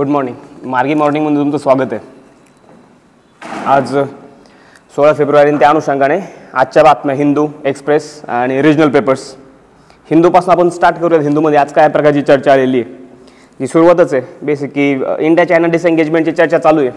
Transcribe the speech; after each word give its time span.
Good 0.00 0.08
morning 0.08 0.66
मार्गी 0.70 0.94
मॉर्निंगमध्ये 0.94 1.38
तुमचं 1.38 1.58
स्वागत 1.58 1.92
आहे. 1.92 2.00
आज 3.72 3.90
सोळा 4.96 5.12
फेब्रुवारी 5.14 5.50
त्या 5.58 5.68
अनुषंगाने 5.68 6.18
आजच्या 6.52 6.82
बातम्या 6.82 7.16
हिंदू 7.16 7.46
एक्सप्रेस 7.64 8.04
आणि 8.28 8.60
रिजनल 8.62 8.88
पेपर्स 8.90 9.22
हिंदूपासून 10.10 10.52
आपण 10.52 10.68
स्टार्ट 10.68 10.98
करूयात. 11.00 11.22
हिंदूमध्ये 11.22 11.58
आज 11.58 11.72
काय 11.72 11.88
प्रकारची 11.88 12.22
चर्चा 12.22 12.52
आलेली 12.52 12.80
आहे? 12.80 12.90
ही 13.60 13.66
सुरुवातच 13.66 14.14
आहे. 14.14 14.22
बेसिक 14.42 14.72
की 14.74 14.90
इंडिया 14.90 15.46
चायना 15.48 15.66
डिसएंगेजमेंटची 15.66 16.32
चर्चा 16.32 16.58
चालू 16.58 16.80
आहे. 16.80 16.90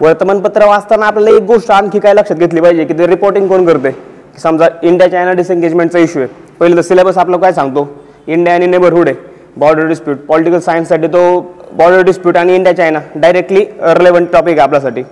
वर्तमानपत्र 0.00 0.66
वाचताना 0.68 1.06
आपल्याला 1.06 1.36
एक 1.36 1.46
गोष्ट 1.46 1.70
आणखी 1.70 1.98
काय 1.98 2.14
लक्षात 2.14 2.36
घेतली 2.36 2.60
पाहिजे 2.60 2.84
की 2.84 2.98
ते 2.98 3.06
रिपोर्टिंग 3.06 3.48
कोण 3.48 3.66
करते? 3.66 3.90
की 3.90 4.40
समजा 4.40 4.68
इंडिया 4.82 5.08
चायना 5.10 5.32
डिसएंगेजमेंटचा 5.32 5.98
इश्यू 5.98 6.22
आहे. 6.22 6.32
पहिले 6.60 6.76
तर 6.76 6.82
सिलेबस 6.82 7.18
आपलं 7.18 7.36
काय 7.36 7.52
सांगतो? 7.52 7.88
इंडिया 8.26 8.54
आणि 8.54 8.66
नेबरहुड 8.66 9.08
आहे. 9.08 9.32
बॉर्डर 9.56 9.86
डिस्प्यूट 9.88 10.18
पॉलिटिकल 10.28 10.58
सायन्ससाठी 10.58 11.06
तो 11.06 11.40
बॉर्डर 11.72 12.02
डिस्प्यूट 12.04 12.36
आणि 12.36 12.54
India 12.54 12.76
China 12.76 13.00
directly 13.14 13.64
relevant 13.98 14.28
topic 14.32 14.58
आहे 14.58 14.62
आपल्यासाठी. 14.62 15.02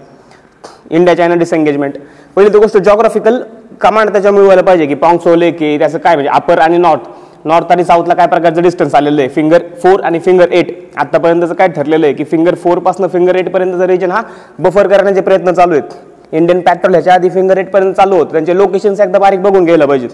इंडिया 0.90 1.16
चायना 1.16 1.34
डिसएंगेजमेंट 1.34 1.94
पहिली 2.36 2.52
तो 2.54 2.60
गोष्ट 2.60 2.76
जॉग्राफिकल 2.78 3.42
कमांड 3.80 4.10
त्याच्यामुळे 4.12 4.44
व्हायला 4.44 4.62
पाहिजे 4.62 4.86
की 4.86 4.94
पाऊंगसो 4.94 5.34
की 5.58 5.78
त्याचं 5.78 5.98
काय 5.98 6.14
म्हणजे 6.14 6.30
अपर 6.34 6.58
आणि 6.58 6.78
नॉर्थ 6.78 7.08
नॉर्थ 7.44 7.72
आणि 7.72 7.84
साऊथला 7.84 8.14
काय 8.14 8.26
प्रकारचं 8.26 8.62
डिस्टन्स 8.62 8.94
आलेलं 8.94 9.20
आहे? 9.20 9.28
फिंगर 9.28 9.62
फोर 9.82 10.00
आणि 10.04 10.18
फिंगर 10.18 10.52
एट 10.52 10.66
आत्तापर्यंतचं 10.96 11.54
काय 11.54 11.68
ठरलेलं 11.68 12.06
आहे 12.06 12.14
की 12.14 12.24
फिंगर 12.24 12.54
फोरपासून 12.54 13.06
फिंगर 13.08 13.36
एटपर्यंतचा 13.36 13.86
रिजन 13.86 14.10
हा 14.10 14.22
बफर 14.58 14.88
करण्याचे 14.88 15.20
प्रयत्न 15.20 15.52
चालू 15.52 15.72
आहेत. 15.72 15.96
इंडियन 16.32 16.60
पॅट्रोल 16.60 16.92
ह्याच्या 16.92 17.14
आधी 17.14 17.30
फिंगर 17.30 17.58
एटपर्यंत 17.58 17.94
चालू 17.94 18.16
होतं. 18.16 18.32
त्यांचे 18.32 18.56
लोकेशन्स 18.56 19.00
एकदा 19.00 19.18
बारीक 19.18 19.40
बघून 19.42 19.64
घ्यायला 19.64 19.86
पाहिजेत. 19.86 20.10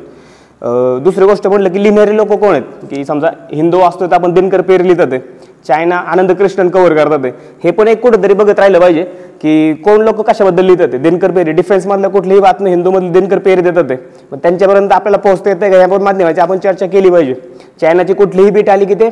दुसरी 0.62 1.24
गोष्ट 1.26 1.46
म्हटलं 1.46 1.68
की 1.72 1.82
लिहिणारे 1.82 2.16
लोक 2.16 2.28
कोण 2.28 2.50
आहेत? 2.50 2.62
की 2.90 3.04
समजा 3.04 3.28
हिंदू 3.52 3.80
असतो 3.80 4.06
तर 4.06 4.14
आपण 4.14 4.32
दिनकर 4.34 4.60
पेर 4.60 4.82
लिहितात. 4.82 5.18
चायना 5.66 5.96
आनंद 5.96 6.32
कृष्णन 6.32 6.68
कव्हर 6.68 6.94
करतात. 6.94 7.24
आहे 7.24 7.32
हे 7.64 7.70
पण 7.70 7.88
एक 7.88 8.00
कुठेतरी 8.02 8.34
बघत 8.34 8.58
राहिलं 8.58 8.80
पाहिजे 8.80 9.02
की 9.42 9.72
कोण 9.84 10.00
लोक 10.02 10.20
कशाबद्दल 10.28 10.64
लिहितात? 10.64 10.98
दिनकर 11.00 11.30
पेरी 11.30 11.52
डिफेन्समधल्या 11.52 12.10
कुठलीही 12.10 12.40
बातमी 12.40 12.70
हिंदूमधली 12.70 13.08
दिनकर 13.10 13.38
पेरी 13.38 13.60
देतात. 13.60 13.92
मग 14.32 14.38
त्यांच्यापर्यंत 14.42 14.92
आपल्याला 14.92 15.18
पोहोचता 15.18 15.50
येते 15.50 15.70
का? 15.70 15.76
या 15.76 15.98
माध्यमाची 15.98 16.40
आपण 16.40 16.58
चर्चा 16.58 16.86
केली 16.86 17.10
पाहिजे. 17.10 17.34
चायनाची 17.80 18.14
कुठलीही 18.14 18.50
बीट 18.50 18.68
आली 18.68 18.84
की 18.86 18.94
ते 18.94 19.10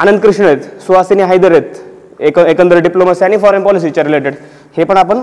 आनंद 0.00 0.20
कृष्ण 0.20 0.44
आहेत 0.44 0.58
सुहासिनी 0.86 1.22
हैदर 1.22 1.52
आहेत 1.52 2.20
एक 2.20 2.38
एकंदर 2.38 2.78
डिप्लोमसी 2.78 3.24
आणि 3.24 3.36
फॉरेन 3.38 3.62
पॉलिसीच्या 3.62 4.04
रिलेटेड 4.04 4.34
हे 4.76 4.84
पण 4.84 4.96
आपण 4.96 5.20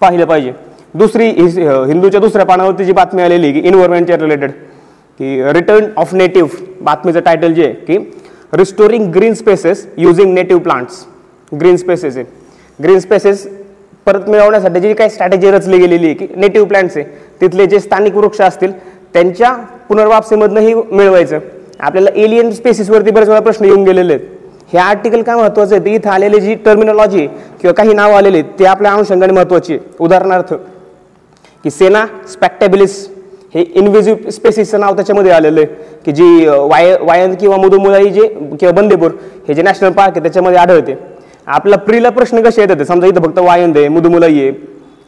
पाहिलं 0.00 0.24
पाहिजे. 0.26 0.52
दुसरी 0.98 1.26
हिंदूच्या 1.28 2.20
दुसऱ्या 2.20 2.46
पानावरती 2.46 2.84
जी 2.84 2.92
बातमी 2.92 3.22
आलेली 3.22 3.52
की 3.52 3.60
इन्व्हायरमेंटच्या 3.60 4.16
रिलेटेड 4.16 4.50
की 5.20 5.52
रिटर्न 5.52 5.84
ऑफ 5.96 6.14
नेटिव्ह 6.14 6.50
बातमीचं 6.84 7.20
टायटल 7.20 7.52
जे 7.54 7.64
आहे 7.64 7.72
की 7.72 7.98
restoring 8.52 9.10
green 9.12 9.34
spaces 9.34 9.86
using 9.98 10.32
native 10.34 10.62
plants 10.62 11.04
green 11.52 11.76
spaces 11.76 12.16
आहे. 12.16 12.24
ग्रीन 12.78 12.98
स्पेसेस 12.98 13.46
परत 14.06 14.28
मिळवण्यासाठी 14.28 14.80
जी 14.80 14.92
काही 14.94 15.10
स्ट्रॅटेजी 15.10 15.50
रचली 15.50 15.78
गेलेली 15.78 16.06
आहे 16.06 16.14
की 16.14 16.26
नेटिव्ह 16.36 16.68
प्लांट्स 16.68 16.96
आहे 16.96 17.04
तिथले 17.40 17.66
जे 17.66 17.80
स्थानिक 17.80 18.16
वृक्ष 18.16 18.40
असतील 18.40 18.72
त्यांच्या 19.14 19.52
पुनर्वापसीमधनंही 19.88 20.74
मिळवायचं. 20.74 21.38
आपल्याला 21.80 22.10
एलियन 22.14 22.50
स्पेसिसवरती 22.52 23.10
बरेच 23.10 23.28
वेळा 23.28 23.40
प्रश्न 23.40 23.64
येऊन 23.64 23.84
गेलेले 23.84 24.12
आहेत. 24.12 24.26
हे 24.72 24.78
आर्टिकल 24.78 25.22
काय 25.22 25.36
महत्त्वाचं 25.36 25.74
आहे? 25.74 25.84
ते 25.84 25.94
इथं 25.94 26.10
आलेले 26.10 26.40
जी 26.40 26.54
टर्मिनॉलॉजी 26.64 27.26
किंवा 27.26 27.72
काही 27.72 27.94
नावं 27.94 28.16
आलेले 28.16 28.38
आहेत 28.38 28.58
ते 28.58 28.64
आपल्या 28.66 28.92
अनुषंगाने 28.92 29.32
महत्त्वाची 29.32 29.72
आहे. 29.72 29.82
उदाहरणार्थ 30.00 30.54
की 31.64 31.70
सेना 31.70 32.04
स्पॅक्टेबिलिस 32.32 33.08
हे 33.54 33.62
इनव्हिजिव 33.62 34.30
स्पेसिसचं 34.30 34.80
नाव 34.80 34.94
त्याच्यामध्ये 34.94 35.32
आलेलं 35.32 35.60
आहे. 35.60 35.66
की 36.04 36.12
जी 36.12 36.46
वाय 36.46 36.96
वायन 37.00 37.34
किंवा 37.34 37.56
मुदुमुलाई 37.56 38.10
जे 38.10 38.26
किंवा 38.28 38.70
बंदेपूर 38.72 39.10
हे 39.48 39.54
जे 39.54 39.62
नॅशनल 39.62 39.92
पार्क 39.92 40.12
आहे 40.12 40.22
त्याच्यामध्ये 40.22 40.58
आढळते. 40.58 40.94
आपला 41.46 41.76
प्रीला 41.76 42.10
प्रश्न 42.10 42.42
कसे 42.42 42.60
येतात? 42.60 42.82
समजा 42.82 43.06
इथं 43.06 43.22
फक्त 43.22 43.38
वायंद 43.38 43.78
आहे 43.78 43.88
मुदुमुलाई 43.88 44.40
आहे. 44.40 44.52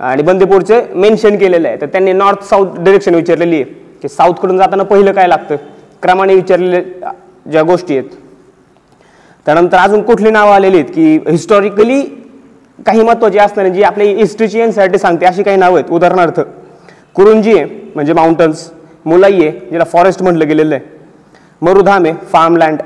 आणि 0.00 0.22
बंदेपूरचे 0.22 0.80
मेन्शन 0.94 1.36
केलेलं 1.36 1.68
आहे. 1.68 1.80
तर 1.80 1.86
त्यांनी 1.86 2.12
नॉर्थ 2.12 2.42
साऊथ 2.42 2.78
डिरेक्शन 2.78 3.14
विचारलेली 3.14 3.54
आहे. 3.54 3.64
की 4.02 4.08
साऊथकडून 4.08 4.58
जाताना 4.58 4.82
पहिलं 4.82 5.12
काय 5.12 5.26
लागतं? 5.26 5.56
क्रमाने 6.02 6.34
विचारलेले 6.34 6.82
ज्या 7.50 7.62
गोष्टी 7.62 7.96
आहेत. 7.98 8.10
त्यानंतर 9.46 9.76
अजून 9.76 10.02
कुठली 10.02 10.30
नावं 10.30 10.52
आलेली 10.52 10.76
आहेत? 10.76 10.88
की 10.94 11.30
हिस्टॉरिकली 11.30 12.00
काही 12.86 13.02
महत्त्वाची 13.02 13.38
असणारी 13.38 13.70
जी 13.70 13.82
आपली 13.82 14.04
हिस्ट्रीची 14.14 14.60
एनसाठी 14.60 14.98
सांगते 14.98 15.26
अशी 15.26 15.42
काही 15.42 15.56
नावं 15.56 15.78
आहेत. 15.78 15.90
उदाहरणार्थ 15.90 16.40
कुरुंजी 17.14 17.56
आहे 17.58 17.64
म्हणजे 17.94 18.12
माउंटन्स 18.12 18.70
मुलाई 19.04 19.40
आहे 19.40 19.50
ज्याला 19.68 19.84
फॉरेस्ट 19.84 20.22
म्हटलं 20.22 20.48
गेलेलं 20.48 20.74
आहे. 20.74 20.84
मरुधाम 21.62 22.04
आहे 22.04 22.14
फार्मलँड 22.32 22.78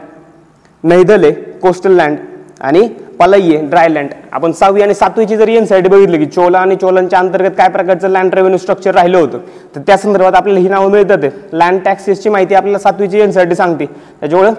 नैदल 0.85 1.25
आहे 1.25 1.33
कोस्टल 1.61 1.93
लँड 1.97 2.17
आणि 2.61 2.89
पलई 3.21 3.55
आहे 3.55 3.67
ड्राय 3.67 3.89
लँड 3.89 4.09
आपण 4.33 4.53
सहावी 4.53 4.83
आणि 4.83 4.95
सातवीची 4.95 5.37
जर 5.37 5.49
एन 5.49 5.65
बघितली 5.89 6.19
की 6.19 6.27
चोला 6.27 6.59
आणि 6.59 6.77
चोलांच्या 6.77 7.19
अंतर्गत 7.19 7.57
काय 7.59 7.69
प्रकारचं 7.69 8.09
लँड 8.09 8.35
रेव्हेन्यू 8.35 8.59
स्ट्रक्चर 8.59 8.95
राहिलं 8.95 9.19
होतं 9.19 9.39
तर 9.75 9.81
त्या 9.87 9.97
संदर्भात 9.97 10.35
आपल्याला 10.35 10.61
ही 10.61 10.69
नावं 10.69 10.91
मिळतात 10.91 11.53
लँड 11.53 11.81
टॅक्सेसची 11.85 12.29
माहिती 12.29 12.55
आपल्याला 12.55 12.79
सातवीची 12.79 13.21
एन 13.21 13.31
सांगते. 13.31 13.87
त्याच्यामुळं 14.21 14.53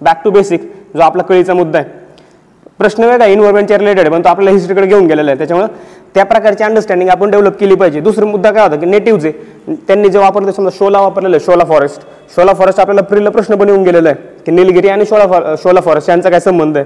बॅक 0.00 0.24
टू 0.24 0.30
बेसिक 0.30 0.62
जो 0.96 1.02
आपला 1.02 1.22
कळीचा 1.22 1.54
मुद्दा 1.54 1.78
आहे. 1.78 1.97
प्रश्न 2.80 3.04
वेगळा 3.04 3.26
इन्व्हायरमेंटच्या 3.26 3.78
रिलेटेड 3.78 4.00
आहे 4.00 4.10
पण 4.10 4.24
तो 4.24 4.28
आपल्याला 4.28 4.50
हिस्ट्रीकडे 4.56 4.86
घेऊन 4.86 5.06
गेलेला 5.06 5.30
आहे. 5.30 5.38
त्याच्यामुळे 5.38 5.68
त्या 6.14 6.24
प्रकारची 6.24 6.64
अंडरस्टँडिंग 6.64 7.08
आपण 7.10 7.30
डेव्हलप 7.30 7.58
केली 7.60 7.74
पाहिजे. 7.74 8.00
दुसरा 8.00 8.26
मुद्दा 8.26 8.50
काय 8.50 8.62
होता 8.62 8.76
की 8.80 8.86
नेटिव्हचे 8.86 9.32
त्यांनी 9.88 10.08
जे 10.08 10.18
वापरलं 10.18 10.52
समजा 10.52 10.70
शोला 10.78 11.00
वापरलेलं 11.00 11.36
आहे 11.36 11.44
शोला 11.44 11.64
फॉरेस्ट 11.64 12.02
शोला 12.36 12.52
फॉरेस्ट 12.54 12.80
आपल्याला 12.80 13.02
प्रिलं 13.02 13.30
प्रश्न 13.30 13.54
पण 13.58 13.68
येऊन 13.68 13.82
गेलेला 13.84 14.08
आहे 14.08 14.42
की 14.46 14.52
निलगिरी 14.52 14.88
आणि 14.88 15.04
शोला 15.06 15.26
फॉर 15.26 15.54
शोला 15.62 15.80
फॉरेस्ट 15.80 16.10
यांचा 16.10 16.30
काय 16.30 16.40
संबंध 16.40 16.76
आहे? 16.76 16.84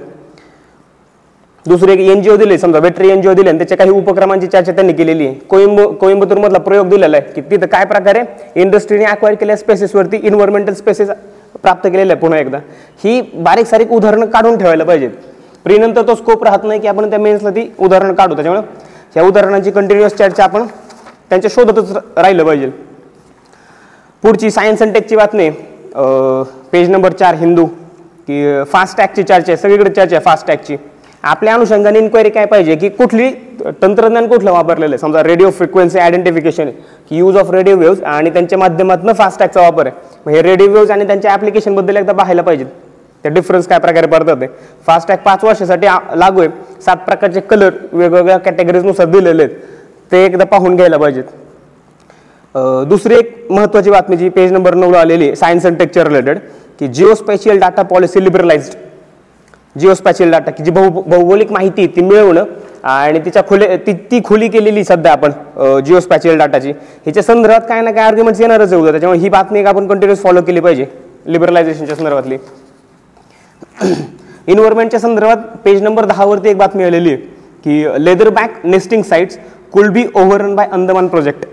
दुसरे 1.65 1.93
एक 1.93 1.99
एनजीओ 2.11 2.35
दिले 2.37 2.57
समजा 2.57 2.79
वेटरी 2.79 3.09
एनजीओ 3.09 3.33
दिले 3.33 3.49
आणि 3.49 3.57
त्याच्या 3.57 3.77
काही 3.77 3.89
उपक्रमांची 3.89 4.47
चर्चा 4.47 4.71
त्यांनी 4.71 4.93
केलेली 4.93 5.25
आहे. 5.27 5.35
कोइंब 5.49 5.81
कोइंबतूरमधला 5.99 6.59
प्रयोग 6.59 6.89
दिलेला 6.89 7.17
आहे 7.17 7.33
की 7.33 7.41
तिथं 7.51 7.67
काय 7.67 7.85
प्रकारे 7.85 8.21
इंडस्ट्रीने 8.61 9.05
अक्वायर 9.05 9.35
केलेल्या 9.35 9.57
स्पेसेसवरती 9.57 10.17
इन्व्हायरमेंटल 10.17 10.73
स्पेसेस 10.73 11.09
प्राप्त 11.61 11.87
केलेल्या 11.87 12.15
आहे 12.15 12.21
पुन्हा 12.21 12.39
एकदा. 12.39 12.57
ही 13.03 13.21
बारीक 13.35 13.65
सारीक 13.67 13.91
उदाहरणं 13.91 14.25
काढून 14.25 14.57
ठेवायला 14.57 14.83
पाहिजेत. 14.83 15.09
प्रीनंतर 15.65 16.07
तो 16.07 16.15
स्कोप 16.15 16.43
राहत 16.43 16.63
नाही 16.63 16.79
की 16.79 16.87
आपण 16.87 17.09
त्या 17.09 17.19
मेन्सला 17.19 17.49
ती 17.49 17.67
उदाहरणं 17.79 18.13
काढू. 18.13 18.35
त्याच्यामुळे 18.35 18.63
या 19.15 19.23
उदाहरणांची 19.23 19.71
कंटिन्युअस 19.71 20.15
चर्चा 20.17 20.43
आपण 20.43 20.65
त्यांच्या 21.29 21.51
शोधतच 21.53 21.91
राहिलं 22.17 22.43
पाहिजे. 22.45 22.69
पुढची 24.23 24.51
सायन्स 24.51 24.81
अँड 24.81 24.93
टेकची 24.93 25.15
बातमी. 25.15 25.49
पेज 26.71 26.89
नंबर 26.89 27.11
चार 27.13 27.35
हिंदू. 27.35 27.65
की 28.27 28.63
फास्ट 28.71 28.97
टॅगची 28.97 29.23
चर्चा 29.23 29.51
आहे. 29.51 29.57
सगळीकडे 29.57 29.89
चर्चा 29.89 30.15
आहे 30.15 30.25
फास्ट 30.25 30.47
टॅगची 30.47 30.77
आपल्या 31.23 31.53
अनुषंगाने 31.53 31.99
इन्क्वायरी 31.99 32.29
काय 32.29 32.45
पाहिजे? 32.45 32.75
की 32.75 32.89
कुठली 32.89 33.29
तंत्रज्ञान 33.81 34.27
कुठलं 34.27 34.51
वापरलेलं 34.51 34.93
आहे? 34.93 34.97
समजा 34.97 35.23
रेडिओ 35.23 35.49
फ्रिक्वेन्सी 35.51 35.99
आयडेंटिफिकेशन 35.99 36.69
की 37.09 37.17
यूज 37.17 37.37
ऑफ 37.37 37.51
रेडिओ 37.51 37.75
वेव्स 37.77 38.01
आणि 38.03 38.29
त्यांच्या 38.29 38.57
माध्यमातून 38.59 39.13
फास्ट 39.13 39.39
टॅगचा 39.39 39.61
वापर 39.61 39.87
आहे. 39.87 39.95
मग 40.25 40.33
हे 40.33 40.41
रेडिओ 40.41 40.67
वेव्स 40.71 40.91
आणि 40.91 41.07
त्यांच्या 41.07 41.31
ॲप्लिकेशनबद्दल 41.31 41.97
एकदा 41.97 42.13
पाहायला 42.13 42.41
पाहिजेत. 42.41 42.65
ते 43.23 43.29
डिफरन्स 43.29 43.67
काय 43.67 43.79
प्रकारे 43.79 44.07
पडतात 44.07 44.37
ते? 44.41 44.47
फास्ट 44.87 45.07
टॅग 45.07 45.17
पाच 45.25 45.43
वर्षासाठी 45.43 45.87
लागू 46.19 46.39
आहे. 46.41 46.49
सात 46.85 46.97
प्रकारचे 47.05 47.39
कलर 47.39 47.73
वेगवेगळ्या 47.93 48.37
कॅटेगरीजनुसार 48.37 49.07
दिलेले 49.07 49.43
आहेत. 49.43 49.55
ते 50.11 50.23
एकदा 50.25 50.43
पाहून 50.45 50.75
घ्यायला 50.75 50.97
पाहिजेत. 50.97 51.23
दुसरी 52.87 53.15
एक 53.15 53.35
महत्त्वाची 53.51 53.89
बातमी 53.89 54.17
जी 54.17 54.29
पेज 54.29 54.51
नंबर 54.53 54.73
नऊला 54.75 54.99
आलेली 54.99 55.27
आहे 55.27 55.35
सायन्स 55.35 55.65
अँड 55.65 55.77
टेकच्या 55.77 56.03
रिलेटेड 56.03 56.39
की 56.79 56.87
geospatial 56.87 57.59
data 57.59 57.81
policy 57.83 58.23
liberalised 58.23 58.75
geospatial 59.93 60.31
data 60.31 60.51
की 60.51 60.63
जी 60.63 60.71
भौ 60.71 60.87
भौगोलिक 60.89 61.51
माहिती 61.51 61.81
आहे 61.81 61.95
ती 61.95 62.01
मिळवणं 62.01 62.43
आणि 62.83 63.19
तिच्या 63.25 63.43
खुले 63.47 63.77
ती 63.85 63.93
ती 64.11 64.19
खुली 64.25 64.47
केलेली 64.49 64.83
सध्या 64.83 65.11
आपण 65.11 65.81
जिओ 65.85 65.99
स्पॅशियल 65.99 66.37
डाटाची 66.37 66.71
ह्याच्या 66.71 67.23
संदर्भात 67.23 67.61
काय 67.69 67.81
ना 67.81 67.91
काय 67.91 68.03
आर्ग्युमेंट्स 68.03 68.41
येणारच 68.41 68.73
आहे 68.73 68.81
उद्या. 68.81 68.91
त्याच्यामुळे 68.91 69.19
ही 69.19 69.29
बातमी 69.29 69.59
एक 69.59 69.65
आपण 69.67 69.87
कंटिन्युअस 69.87 70.21
फॉलो 70.23 70.41
केली 70.41 70.59
पाहिजे. 70.59 70.85
लिबरलायझेशनच्या 71.25 71.95
संदर्भातली. 71.95 72.37
इन्व्हायरमेंटच्या 74.47 74.99
संदर्भात 74.99 75.37
पेज 75.65 75.81
नंबर 75.83 76.05
दहावरती 76.05 76.49
एक 76.49 76.57
बातमी 76.57 76.83
आलेली 76.83 77.09
आहे 77.09 77.17
की 77.63 78.05
leatherback 78.29 78.65
nesting 78.65 79.03
sites 79.03 79.37
could 79.73 79.89
be 79.89 80.05
overrun 80.15 80.55
by 80.55 80.67
Andaman 80.71 81.07
project 81.07 81.45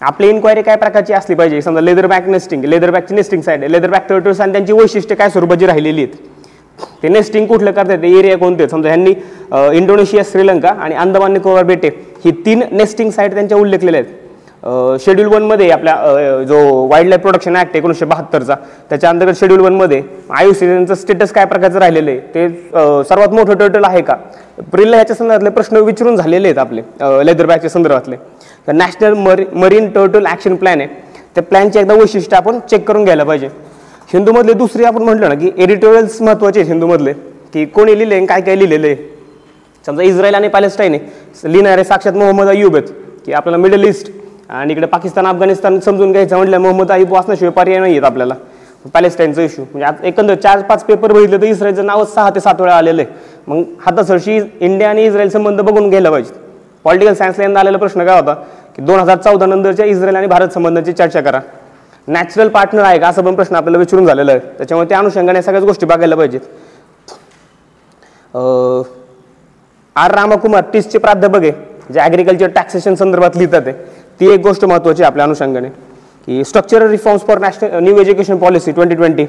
आपली 0.00 0.28
इन्क्वायरी 0.28 0.62
काय 0.62 0.76
प्रकारची 0.76 1.12
असली 1.12 1.34
पाहिजे? 1.36 1.60
समजा 1.62 1.80
लेदर 1.80 2.06
बॅक 2.06 2.28
नेस्टिंग 2.28 2.64
लेदर 2.64 2.90
बॅकची 2.90 3.14
nesting 3.14 3.42
site 3.42 3.64
leather 3.70 3.90
back 3.90 4.08
turtles 4.08 4.40
आणि 4.40 4.52
त्यांची 4.52 4.72
वैशिष्ट्य 4.72 5.14
काय 5.14 5.28
स्वरूपाची 5.30 5.66
राहिलेली 5.66 6.02
आहेत? 6.02 6.16
ते 7.02 7.08
नेस्टिंग 7.08 7.46
कुठलं 7.46 7.70
करतात? 7.70 7.98
ते 8.02 8.18
एरिया 8.18 8.38
कोणते 8.38 8.68
समजा 8.68 8.88
ह्यांनी 8.88 9.12
इंडोनेशिया 9.78 10.22
श्रीलंका 10.30 10.68
आणि 10.80 10.94
अंदमान 10.94 11.32
निकोबार 11.32 11.64
बेटे 11.64 11.88
ही 12.24 12.30
तीन 12.46 12.62
नेस्टिंग 12.72 13.10
साईट 13.10 13.34
त्यांच्या 13.34 13.58
उल्लेखलेल्या 13.58 14.00
आहेत. 14.00 14.14
शेड्यूल 15.04 15.28
वनमध्ये 15.28 15.68
आपल्या 15.70 16.42
जो 16.48 16.58
वाईल्ड 16.88 17.08
लाईफ 17.08 17.20
प्रोटेक्शन 17.20 17.56
ॲक्ट 17.56 17.76
एकोणीसशे 17.76 18.04
बहात्तरचा 18.04 18.54
त्याच्या 18.90 19.10
अंतर्गत 19.10 19.38
शेड्यूल 19.38 19.60
वनमध्ये 19.60 20.00
आयुसीचं 20.38 20.94
स्टेटस 20.94 21.32
काय 21.32 21.44
प्रकारचं 21.44 21.78
राहिलेलं 21.78 22.10
आहे 22.10 22.20
ते 22.34 22.48
सर्वात 23.08 23.34
मोठं 23.34 23.58
टर्टल 23.58 23.84
आहे 23.84 24.02
का? 24.02 24.14
प्रिल 24.72 24.94
ह्याच्या 24.94 25.16
संदर्भातले 25.16 25.50
प्रश्न 25.50 25.76
विचारून 25.76 26.16
झालेले 26.16 26.48
आहेत 26.48 26.58
आपले 26.58 26.82
लेदर 27.26 27.46
बॅगच्या 27.46 27.70
संदर्भातले. 27.70 28.16
नॅशनल 28.68 29.14
मरी 29.14 29.44
मरीन 29.52 29.88
टर्टल 29.92 30.26
ॲक्शन 30.26 30.54
प्लॅन 30.56 30.80
आहे. 30.80 30.88
त्या 31.34 31.42
प्लॅनचे 31.42 31.80
एकदा 31.80 31.94
वैशिष्ट्य 31.94 32.36
आपण 32.36 32.58
चेक 32.70 32.88
करून 32.88 33.04
घ्यायला 33.04 33.24
पाहिजे. 33.24 33.48
हिंदूमधले 34.12 34.52
दुसरी 34.52 34.84
आपण 34.84 35.02
म्हटलं 35.02 35.28
ना 35.28 35.34
की 35.34 35.50
एडिटोरियल्स 35.56 36.20
महत्त्वाचे 36.22 36.60
आहेत 36.60 36.70
हिंदूमधले. 36.70 37.12
की 37.52 37.64
कोणी 37.64 37.98
लिहिले 37.98 38.16
आणि 38.16 38.26
काय 38.26 38.40
काय 38.40 38.56
लिहिलेलं 38.58 38.86
आहे. 38.86 38.96
समजा 39.84 40.02
इस्रायल 40.02 40.34
आणि 40.34 40.48
पॅलेस्टाईन 40.48 40.94
आहे. 40.94 41.52
लिहिणारे 41.52 41.84
साक्षात 41.84 42.12
मोहम्मद 42.12 42.48
अय्यूब 42.48 42.76
आहेत. 42.76 42.88
की 43.26 43.32
आपल्याला 43.32 43.62
मिडल 43.62 43.84
ईस्ट 43.88 44.10
आणि 44.52 44.72
इकडे 44.72 44.86
पाकिस्तान 44.86 45.26
अफगाणिस्तान 45.26 45.78
समजून 45.80 46.12
घ्यायचं 46.12 46.36
म्हटलं 46.36 46.58
मोहम्मद 46.58 46.90
अय्यूब 46.92 47.12
वाचण्याशिवाय 47.12 47.52
पर्याय 47.52 47.78
नाही 47.80 47.94
येत 47.94 48.04
आपल्याला. 48.04 48.34
पॅलेस्टाईनचा 48.94 49.42
इश्यू 49.42 49.64
म्हणजे 49.64 49.84
आता 49.86 50.06
एकंदर 50.06 50.34
चार 50.34 50.62
पाच 50.68 50.84
पेपर 50.84 51.12
बघितले 51.12 51.36
तर 51.36 51.46
इस्रायलचं 51.46 51.86
नावच 51.86 52.14
सहा 52.14 52.30
ते 52.34 52.40
सात 52.40 52.60
वेळा 52.60 52.74
आलेलं 52.76 53.02
आहे. 53.02 53.10
मग 53.46 53.62
हातासरशी 53.84 54.36
इंडिया 54.36 54.88
आणि 54.90 55.04
इस्रायल 55.06 55.28
संबंध 55.30 55.60
बघून 55.60 55.88
घ्यायला 55.88 56.10
पाहिजे 56.10 56.34
पॉलिटिकल 56.84 57.14
सायन्सला 57.14 57.44
यंदा 57.44 57.60
आलेला 57.60 57.78
प्रश्न 57.78 58.04
काय 58.04 58.20
होता? 58.20 58.34
की 58.76 58.82
दोन 58.82 59.00
हजार 59.00 59.16
चौदा 59.16 59.46
नंतरच्या 59.46 59.86
इस्रायल 59.86 60.16
आणि 60.16 60.26
भारत 60.26 60.52
संबंधांची 60.54 60.92
चर्चा 60.92 61.20
करा. 61.20 61.40
नॅचरल 62.08 62.48
पार्टनर 62.48 62.82
आहे 62.82 62.98
का? 62.98 63.08
असा 63.08 63.22
पण 63.22 63.34
प्रश्न 63.34 63.56
आपल्याला 63.56 63.78
विचारून 63.78 64.06
झालेला 64.06 64.32
आहे. 64.32 64.40
त्याच्यामुळे 64.58 64.88
त्या 64.88 64.98
अनुषंगाने 64.98 65.42
सगळ्याच 65.42 65.64
गोष्टी 65.64 65.86
बघायला 65.86 66.16
पाहिजेत. 66.16 66.40
आर. 69.96 70.14
रामकुमार 70.14 70.62
टीसचे 70.72 70.98
प्राध्यापक 70.98 71.42
आहे 71.42 71.52
जे 71.92 72.00
ॲग्रिकल्चर 72.00 72.48
टॅक्सेशन 72.50 72.94
संदर्भात 72.94 73.36
लिहितात 73.36 73.62
आहे. 73.66 74.01
ती 74.22 74.28
एक 74.32 74.40
गोष्ट 74.40 74.64
महत्त्वाची 74.64 75.02
आहे 75.02 75.06
आपल्या 75.06 75.24
अनुषंगाने 75.24 75.68
की 76.28 76.44
structural 76.44 76.90
reforms 76.90 77.22
for 77.26 77.38
national 77.38 77.78
new 77.82 77.96
education 78.00 78.36
policy 78.38 78.72
twenty 78.72 78.94
twenty 78.94 79.24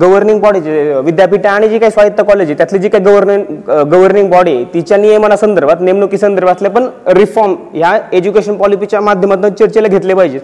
governing 0.00 0.40
body 0.40 0.60
विद्यापीठ 1.04 1.46
आणि 1.46 1.68
जी 1.68 1.78
काही 1.78 1.90
स्वायत्त 1.92 2.20
कॉलेज 2.28 2.48
आहे 2.48 2.56
त्यातली 2.58 2.78
जी 2.78 2.88
काही 2.88 3.04
गव्हर्निंग 3.04 3.44
गव्हर्निंग 3.90 4.30
बॉडी 4.30 4.54
आहे 4.54 4.64
तिच्या 4.74 4.96
नियमनासंदर्भात 4.98 5.80
नेमणुकी 5.80 6.18
संदर्भातले 6.18 6.68
पण 6.68 6.88
रिफॉर्म 7.16 7.54
ह्या 7.74 7.96
एज्युकेशन 8.12 8.56
पॉलिसीच्या 8.56 9.00
माध्यमातून 9.00 9.52
चर्चेला 9.54 9.88
घेतले 9.88 10.14
पाहिजेत. 10.14 10.40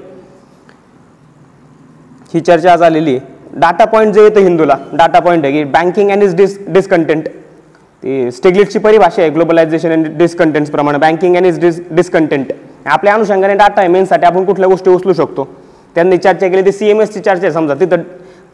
ही 2.34 2.40
चर्चा 2.40 2.72
आज 2.72 2.82
आलेली 2.82 3.16
आहे. 3.16 3.26
डाटा 3.60 3.84
पॉईंट 3.84 4.14
जे 4.14 4.22
येतं 4.24 4.40
हिंदूला 4.40 4.76
डाटा 4.92 5.20
पॉईंट 5.20 5.44
आहे 5.44 5.52
की 5.52 5.64
banking 5.70 6.10
and 6.10 6.22
its 6.22 6.34
dis 6.36 6.58
discontent 6.68 7.28
ती 7.28 8.30
स्टेगलिटची 8.32 8.78
परिभाषा 8.78 9.22
आहे 9.22 9.30
ग्लोबलायझेशन 9.30 9.92
अँड 9.92 10.16
डिसकंटेंट्स 10.18 10.70
प्रमाणे 10.70 10.98
banking 10.98 11.36
and 11.36 11.46
its 11.46 11.60
dis 11.60 11.80
discontent 11.90 12.52
आपल्या 12.86 13.14
अनुषंगाने 13.14 13.54
डाटा 13.54 13.80
आहे 13.80 13.88
मेनसाठी 13.88 14.26
आपण 14.26 14.44
कुठल्या 14.44 14.68
गोष्टी 14.68 14.90
उचलू 14.90 15.12
शकतो. 15.12 15.48
त्यांनी 15.96 16.16
चर्चा 16.16 16.48
केली 16.48 16.64
ती 16.64 16.72
सी 16.72 16.90
एम 16.90 17.00
एसची 17.00 17.20
चर्चा 17.20 17.46
आहे 17.46 17.52
समजा. 17.52 17.74
तिथं 17.80 18.02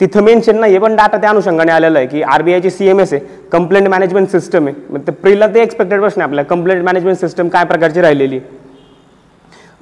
तिथं 0.01 0.23
मेन्शन 0.23 0.57
नाही 0.61 0.73
आहे 0.73 0.83
पण 0.83 0.97
डाटा 0.97 1.19
त्या 1.19 1.31
अनुषंगाने 1.31 1.73
आलेला 1.73 1.99
आहे 1.99 2.07
की 2.07 2.23
आरबीआयची 2.23 2.71
सी 2.71 2.89
एम 2.89 3.01
एस 3.01 3.13
आहे 3.13 3.49
कंप्लेंट 3.53 3.89
मॅनेजमेंट 3.89 4.29
सिस्टम 4.31 4.67
आहे. 4.67 4.75
मग 4.91 5.01
ते 5.07 5.13
प्रिला 5.13 5.47
ते 5.55 5.61
एक्सपेक्टेड 5.63 6.01
प्रश्न 6.01 6.21
आहे 6.21 6.29
आपल्या. 6.29 6.45
कंप्लेंट 6.45 6.85
मॅनेजमेंट 6.85 7.19
सिस्टम 7.19 7.49
काय 7.49 7.65
प्रकारची 7.65 8.01
राहिलेली 8.01 8.41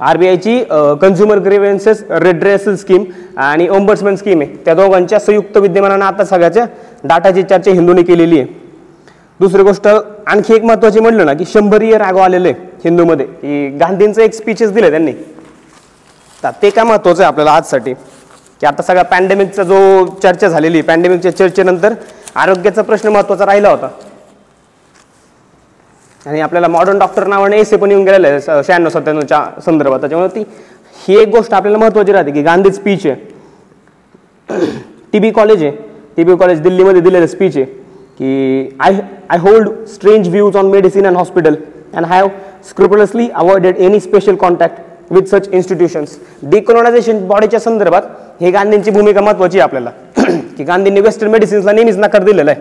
आरबीआयची 0.01 0.59
कन्झ्युमर 1.01 1.39
ग्रेव्हन्सेस 1.39 2.03
रेड्रेसल 2.11 2.75
स्कीम 2.77 3.05
आणि 3.37 3.69
ओम्बर्समेन 3.69 4.17
स्कीम 4.17 4.41
आहे. 4.41 4.57
त्या 4.65 4.75
दोघांच्या 4.75 5.19
संयुक्त 5.21 5.57
विद्यमानानं 5.57 6.05
आता 6.05 6.25
सगळ्याच्या 6.25 6.67
डाटाची 7.05 7.43
चर्चा 7.43 7.71
हिंदूने 7.71 8.03
केलेली 8.03 8.39
आहे. 8.39 8.47
दुसरी 9.41 9.63
गोष्ट 9.63 9.87
आणखी 9.89 10.55
एक 10.55 10.65
महत्त्वाची 10.65 11.01
म्हणलं 11.01 11.27
ना 11.27 11.33
की 11.35 11.45
शंभर 11.53 11.83
इयर 11.83 12.01
आगो 12.01 12.19
आलेलं 12.21 12.49
आहे 12.49 12.73
हिंदूमध्ये 12.85 13.27
की 13.27 13.69
गांधींचं 13.79 14.21
एक 14.23 14.35
स्पीचेस 14.35 14.73
दिले 14.73 14.91
त्यांनी. 14.91 15.13
तर 16.43 16.51
ते 16.63 16.71
काय 16.71 16.85
महत्त्वाचं 16.85 17.23
आहे 17.23 17.29
आपल्याला 17.29 17.53
आजसाठी? 17.53 17.95
की 18.61 18.67
आता 18.67 18.83
सगळा 18.83 19.03
पॅन्डेमिकचा 19.03 19.63
जो 19.63 20.07
चर्चा 20.23 20.49
झालेली 20.49 20.83
पॅन्डेमिकच्या 20.83 21.37
चर्चेनंतर 21.37 21.95
आरोग्याचा 22.35 22.83
प्रश्न 22.83 23.09
महत्त्वाचा 23.09 23.47
राहिला 23.47 23.71
होता. 23.71 23.89
आणि 26.27 26.41
आपल्याला 26.41 26.69
मॉडर्न 26.69 26.99
डॉक्टर 26.99 27.27
नावाने 27.27 27.59
एसे 27.61 27.77
पण 27.77 27.91
येऊन 27.91 28.05
गेलेलं 28.05 28.29
आहे 28.29 28.41
शहाण्णव 28.41 28.89
सत्त्याण्णवच्या 28.91 29.45
संदर्भात. 29.65 30.01
त्याच्यामुळे 30.01 30.29
ती 30.35 30.45
ही 30.99 31.17
एक 31.21 31.29
गोष्ट 31.29 31.55
आपल्याला 31.55 31.79
महत्त्वाची 31.79 32.13
राहते 32.13 32.31
की 32.31 32.43
गांधी 32.43 32.73
स्पीच 32.73 33.07
आहे. 33.07 33.15
टी 35.13 35.19
बी 35.19 35.31
कॉलेज 35.31 35.63
आहे. 35.63 35.71
टी 36.17 36.25
बी 36.25 36.37
कॉलेज 36.37 36.61
दिल्लीमध्ये 36.63 37.01
दिलेलं 37.01 37.27
स्पीच 37.27 37.57
आहे 37.57 37.65
की 37.65 38.77
I 38.81 38.99
I 39.31 39.39
hold 39.39 39.69
strange 39.93 40.29
views 40.29 40.57
on 40.57 40.67
medicine 40.71 41.07
and 41.07 41.17
hospital 41.17 41.55
and 41.95 42.07
have 42.07 42.29
scrupulously 42.69 43.29
avoided 43.35 43.77
any 43.77 44.01
special 44.01 44.35
contact 44.35 45.13
with 45.13 45.23
such 45.27 45.49
institutions 45.53 46.17
decolonisation 46.43 47.27
बॉडीच्या 47.29 47.61
संदर्भात 47.61 48.03
हे 48.41 48.51
गांधींची 48.51 48.91
भूमिका 48.91 49.21
महत्त्वाची 49.21 49.59
आहे 49.59 49.63
आपल्याला. 49.63 49.91
की 50.57 50.65
गांधींनी 50.65 51.01
वेस्टर्न 51.01 51.31
मेडिसिन्सला 51.31 51.73
नेहमीच 51.73 51.97
नकार 51.99 52.23
दिलेला 52.23 52.51
आहे. 52.51 52.61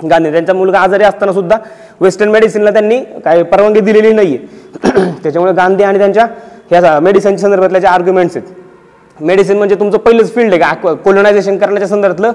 गांधी 0.00 0.30
त्यांचा 0.32 0.52
मुलगा 0.52 0.78
आजारी 0.78 1.04
असताना 1.04 1.32
सुद्धा 1.32 1.56
वेस्टर्न 2.00 2.30
मेडिसिनला 2.30 2.70
त्यांनी 2.70 2.98
काय 3.24 3.42
परवानगी 3.42 3.80
दिलेली 3.80 4.12
नाही 4.12 4.36
आहे 4.36 5.10
त्याच्यामुळे 5.22 5.52
गांधी 5.52 5.84
आणि 5.84 5.98
त्यांच्या 5.98 6.26
ह्या 6.70 6.98
मेडिसिनच्या 7.00 7.38
संदर्भातल्या 7.38 7.80
ज्या 7.80 7.90
आर्ग्युमेंट्स 7.90 8.36
आहेत 8.36 9.22
मेडिसिन 9.22 9.56
म्हणजे 9.56 9.74
तुमचं 9.74 9.98
पहिलंच 9.98 10.34
फील्ड 10.34 10.54
आहे 10.54 10.74
का? 10.74 10.92
कोलोनायझेशन 10.94 11.56
करण्याच्या 11.58 11.88
संदर्भातलं 11.88 12.32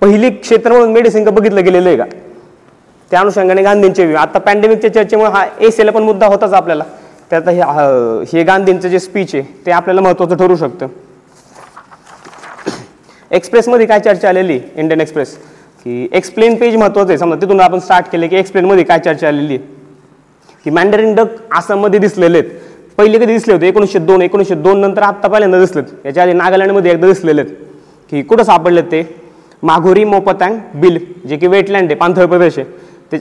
पहिली 0.00 0.30
क्षेत्र 0.30 0.72
म्हणून 0.72 0.92
मेडिसिन 0.92 1.24
का 1.24 1.30
बघितलं 1.30 1.64
गेलेलं 1.64 1.88
आहे 1.88 1.96
का? 1.96 2.04
त्या 3.14 3.20
अनुषंगाने 3.20 3.62
गांधींचे 3.62 4.04
view. 4.06 4.16
आता 4.18 4.38
पॅन्डेमिकच्या 4.38 4.92
चर्चेमुळे 4.92 5.28
हा 5.30 5.44
एसीला 5.66 5.90
पण 5.92 6.02
मुद्दा 6.02 6.26
होताच 6.26 6.52
आपल्याला. 6.52 6.84
त्यात 7.30 7.48
हे 7.48 7.60
हे 8.32 8.42
गांधींचं 8.44 8.88
जे 8.88 8.98
स्पीच 9.00 9.34
आहे 9.34 9.42
ते 9.66 9.70
आपल्याला 9.70 10.00
महत्त्वाचं 10.00 10.36
ठरू 10.36 10.56
शकतं. 10.56 10.86
एक्सप्रेसमध्ये 13.30 13.86
काय 13.86 14.00
चर्चा 14.00 14.28
आलेली 14.28 14.58
इंडियन 14.76 15.00
एक्सप्रेस 15.00 15.36
की 15.84 16.08
एक्सप्लेन 16.12 16.54
पेज 16.56 16.76
महत्त्वाचं 16.76 17.10
आहे. 17.10 17.18
समजा 17.18 17.40
तिथून 17.42 17.60
आपण 17.60 17.78
स्टार्ट 17.78 18.10
केले 18.12 18.28
की 18.28 18.36
एक्सप्लेनमध्ये 18.36 18.84
काय 18.84 18.98
चर्चा 19.04 19.28
आलेली 19.28 19.58
की 20.64 20.70
मॅन्डरिन 20.70 21.14
डक 21.14 21.40
आसाममध्ये 21.56 22.00
दिसलेले 22.00 22.38
आहेत. 22.38 22.50
पहिले 22.98 23.18
कधी 23.18 23.32
दिसले 23.32 23.52
होते? 23.54 23.68
एकोणीसशे 23.68 23.98
दोन 23.98 24.22
एकोणीसशे 24.22 24.54
दोन 24.54 24.80
नंतर 24.80 25.02
आत्ता 25.02 25.28
पहिल्यांदा 25.28 25.58
दिसलेत 25.58 26.06
याच्या 26.06 26.22
आधी 26.22 26.32
नागालँडमध्ये 26.32 26.92
एकदा 26.92 27.06
दिसलेले 27.06 27.40
आहेत. 27.40 27.54
की 28.12 28.22
कुठं 28.22 28.44
सापडलेत 28.44 28.84
ते? 28.92 29.02
माघोरी 29.62 30.04
मोपतँग 30.04 30.58
बिल 30.80 30.98
जे 31.28 31.36
की 31.36 31.46
वेटलँड 31.46 31.84
आहे 31.84 31.94
पाणथळ 31.94 32.26
प्रदेश 32.26 32.58
आहे. 32.58 32.82
ते 33.12 33.18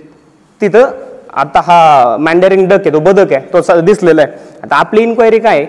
तिथं 0.62 0.92
आता 1.34 1.62
हा 1.66 2.18
मॅन्डरिन 2.20 2.68
डक 2.68 2.80
आहे 2.80 2.92
तो 2.94 3.00
बदक 3.00 3.34
आहे 3.34 3.54
तो 3.54 3.80
दिसलेला 3.82 4.22
आहे. 4.22 4.32
आता 4.64 4.76
आपली 4.76 5.02
इन्क्वायरी 5.02 5.40
काय 5.40 5.66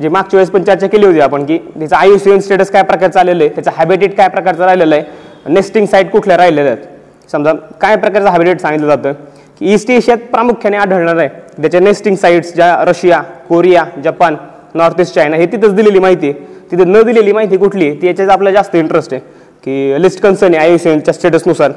जे 0.00 0.08
मागच्या 0.08 0.38
वेळेस 0.38 0.50
पण 0.50 0.62
चर्चा 0.62 0.86
केली 0.86 1.06
होती 1.06 1.20
आपण 1.20 1.44
की 1.44 1.58
त्याचं 1.78 2.30
एन 2.32 2.40
स्टेटस 2.40 2.70
काय 2.70 2.82
प्रकारचं 2.82 3.20
आलेलं 3.20 3.44
आहे 3.44 3.54
त्याचं 3.54 3.70
हॅबिटेट 3.76 4.16
काय 4.16 4.28
प्रकारचं 4.28 4.64
राहिलेलं 4.64 4.94
आहे 4.94 5.52
नेस्टिंग 5.52 5.86
साईट 5.86 6.10
कुठल्या 6.10 6.36
राहिलेल्या 6.36 6.72
आहेत? 6.72 6.84
समजा 7.32 7.52
काय 7.80 7.96
प्रकारचं 7.96 8.28
हॅबिटेट 8.30 8.60
सांगितलं 8.60 8.86
जातं? 8.86 9.12
की 9.60 9.72
ईस्ट 9.74 9.90
एशियात 9.90 10.18
प्रामुख्याने 10.30 10.76
आढळणार 10.76 11.16
आहे. 11.16 11.28
त्याच्या 11.62 11.80
नेस्टिंग 11.80 12.16
साईट्स 12.16 12.54
ज्या 12.54 12.74
Russia 12.86 13.20
Korea 13.48 13.84
Japan 14.04 14.36
north 14.74 15.00
east 15.00 15.14
China 15.14 15.36
हे 15.36 15.46
तिथंच 15.46 15.74
दिलेली 15.74 15.98
माहिती 15.98 16.30
आहे. 16.30 16.44
तिथे 16.70 16.84
न 16.84 17.02
दिलेली 17.02 17.32
माहिती 17.32 17.56
कुठली 17.56 17.88
आहे? 17.88 18.00
ती 18.02 18.06
याच्यात 18.06 18.28
आपल्याला 18.30 18.58
जास्त 18.58 18.76
इंटरेस्ट 18.76 19.14
आहे. 19.14 19.22
की 19.64 20.02
लिस्ट 20.02 20.20
कन्सर्न 20.22 20.54
आहे 20.54 20.68
आयुसीएनच्या 20.68 21.14
स्टेटसनुसार 21.14 21.72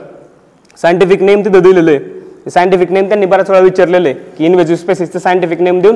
सायंटिफिक 0.81 1.21
नेम 1.21 1.41
तिथं 1.45 1.61
दिलेलं 1.61 1.91
आहे. 1.91 2.49
सायंटिफिक 2.49 2.91
नेम 2.91 3.07
त्यांनी 3.07 3.25
बऱ्याच 3.25 3.49
वेळा 3.49 3.61
विचारलेलं 3.63 4.07
आहे 4.07 4.35
की 4.37 4.45
इन्व्हेजिव्ह 4.45 4.79
स्पेसिसचं 4.81 5.19
सायंटिफिक 5.19 5.61
नेम 5.61 5.79
देऊन 5.81 5.95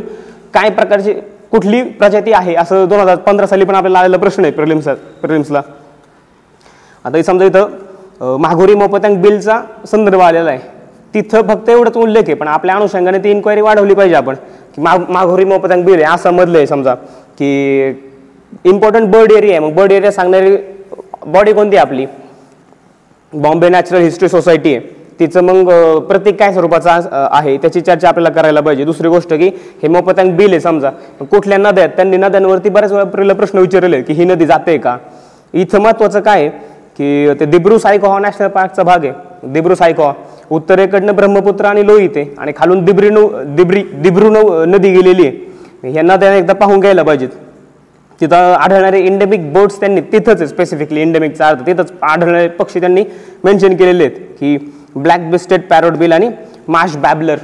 काय 0.54 0.70
प्रकारची 0.70 1.14
कुठली 1.52 1.82
प्रजाती 1.84 2.32
आहे? 2.34 2.56
असं 2.56 2.86
दोन 2.90 3.00
हजार 3.00 3.16
पंधरा 3.18 3.48
साली 3.48 3.66
पण 3.66 3.76
आपल्याला 3.76 4.00
आलेला 4.00 4.18
प्रश्न 4.18 4.44
आहे 4.44 4.54
प्रिलिम्स 4.54 4.88
प्रिलिम्सला 5.22 5.62
आता 7.06 7.18
हे 7.18 7.24
समजा 7.24 7.46
इथं 7.46 8.38
माघोरी 8.40 8.76
मोपतंग 8.76 9.22
बिलचा 9.22 9.60
संदर्भ 9.88 10.22
आलेला 10.22 10.50
आहे. 10.50 10.60
तिथं 11.14 11.42
फक्त 11.48 11.70
एवढंच 11.70 11.98
उल्लेख 11.98 12.24
आहे 12.28 12.34
पण 12.34 12.48
आपल्या 12.48 12.76
अनुषंगाने 12.76 13.18
ती 13.24 13.32
इन्क्वायरी 13.32 13.62
वाढवली 13.62 13.94
पाहिजे 13.94 14.16
आपण. 14.16 14.36
की 14.76 14.82
मा 14.82 14.96
माघोरी 15.10 15.46
मोपतंग 15.46 15.84
बिल 15.86 15.96
आहे 15.96 16.04
आसाममधलं 16.04 16.58
आहे 16.58 16.68
समजा. 16.68 16.94
की 16.94 17.90
इम्पॉर्टंट 18.66 19.10
बर्ड 19.12 19.32
एरिया 19.32 19.58
आहे. 19.58 19.66
मग 19.66 19.74
बर्ड 19.76 19.92
एरिया 19.92 20.12
सांगणारी 20.12 20.56
बॉडी 21.26 21.54
कोणती 21.54 21.78
आहे 21.78 21.86
आपली? 21.86 22.06
बॉम्बे 23.34 23.70
नॅचरल 23.70 24.02
हिस्ट्री 24.02 24.30
सोसायटी 24.30 24.76
आहे. 24.76 25.02
तिचं 25.20 25.44
मग 25.44 25.64
प्रत्येक 25.64 26.08
प्रतीक 26.08 26.36
काय 26.40 26.52
स्वरूपाचा 26.54 27.00
आहे? 27.32 27.56
त्याची 27.58 27.82
चर्चा 27.82 28.08
आपल्याला 28.08 28.30
करायला 28.30 28.62
पाहिजे. 28.62 28.84
दुसरी 28.86 29.08
गोष्ट 29.10 29.34
की 29.34 29.48
हे 29.84 29.88
मोपत्यांग 29.88 30.32
बिल 30.38 30.50
आहे 30.50 30.60
समजा. 30.60 30.90
कुठल्या 31.22 31.58
नद्या 31.58 31.84
आहेत? 31.84 31.96
त्यांनी 31.96 32.18
नद्यांवरती 32.18 32.70
बऱ्याच 32.70 32.92
वेळा 32.92 33.04
पहिला 33.04 33.34
प्रश्न 33.34 33.60
विचारले 33.60 34.02
की 34.02 34.14
ही 34.14 34.26
नदी 34.26 34.46
जाते 34.46 34.78
का? 34.78 34.98
इथं 35.54 35.82
महत्त्वाचं 35.82 36.20
काय 36.22 36.48
की 36.98 37.34
ते 37.40 37.46
दिब्रू 37.46 37.78
सायकोहा 37.78 38.20
नॅशनल 38.20 38.48
पार्कचा 38.48 38.84
भाग 38.84 39.06
आहे. 39.06 39.14
दिब्रू 39.54 39.76
सायकोहा 39.76 40.14
उत्तरेकडनं 40.50 41.16
ब्रह्मपुत्र 41.16 41.66
आणि 41.66 41.86
लोहित 41.88 42.18
आहे. 42.18 42.26
आणि 42.38 42.52
खालून 42.58 42.84
दिब्रिनू 42.86 43.28
दिब्री 43.46 43.84
दिब्रू 43.94 44.30
नदी 44.66 44.92
गेलेली 44.92 45.28
आहे. 45.28 45.92
ह्या 45.92 46.04
नद्या 46.04 46.34
एकदा 46.36 46.54
पाहून 46.54 46.80
घ्यायला 46.80 47.04
पाहिजेत. 47.04 47.30
तिथं 48.24 48.54
आढळणारे 48.54 49.00
इंडेमिक 49.00 49.52
बोर्ड्स 49.54 49.80
त्यांनी 49.80 50.02
तिथंच 50.12 50.44
स्पेसिफिकली 50.50 51.02
इंडेमिकचा 51.02 51.48
अर्थ 51.48 51.66
तिथंच 51.68 51.92
आढळणारे 52.02 52.48
पक्षी 52.48 52.80
त्यांनी 52.80 53.04
मेन्शन 53.44 53.76
केलेले 53.76 54.04
आहेत 54.04 54.36
की 54.40 54.58
ब्लॅक 54.96 55.30
बिस्टेड 55.32 55.62
पॅरोट 55.70 55.98
बिल 55.98 56.12
आणि 56.14 56.30
माश 56.68 56.96
बॅबलर 56.98 57.38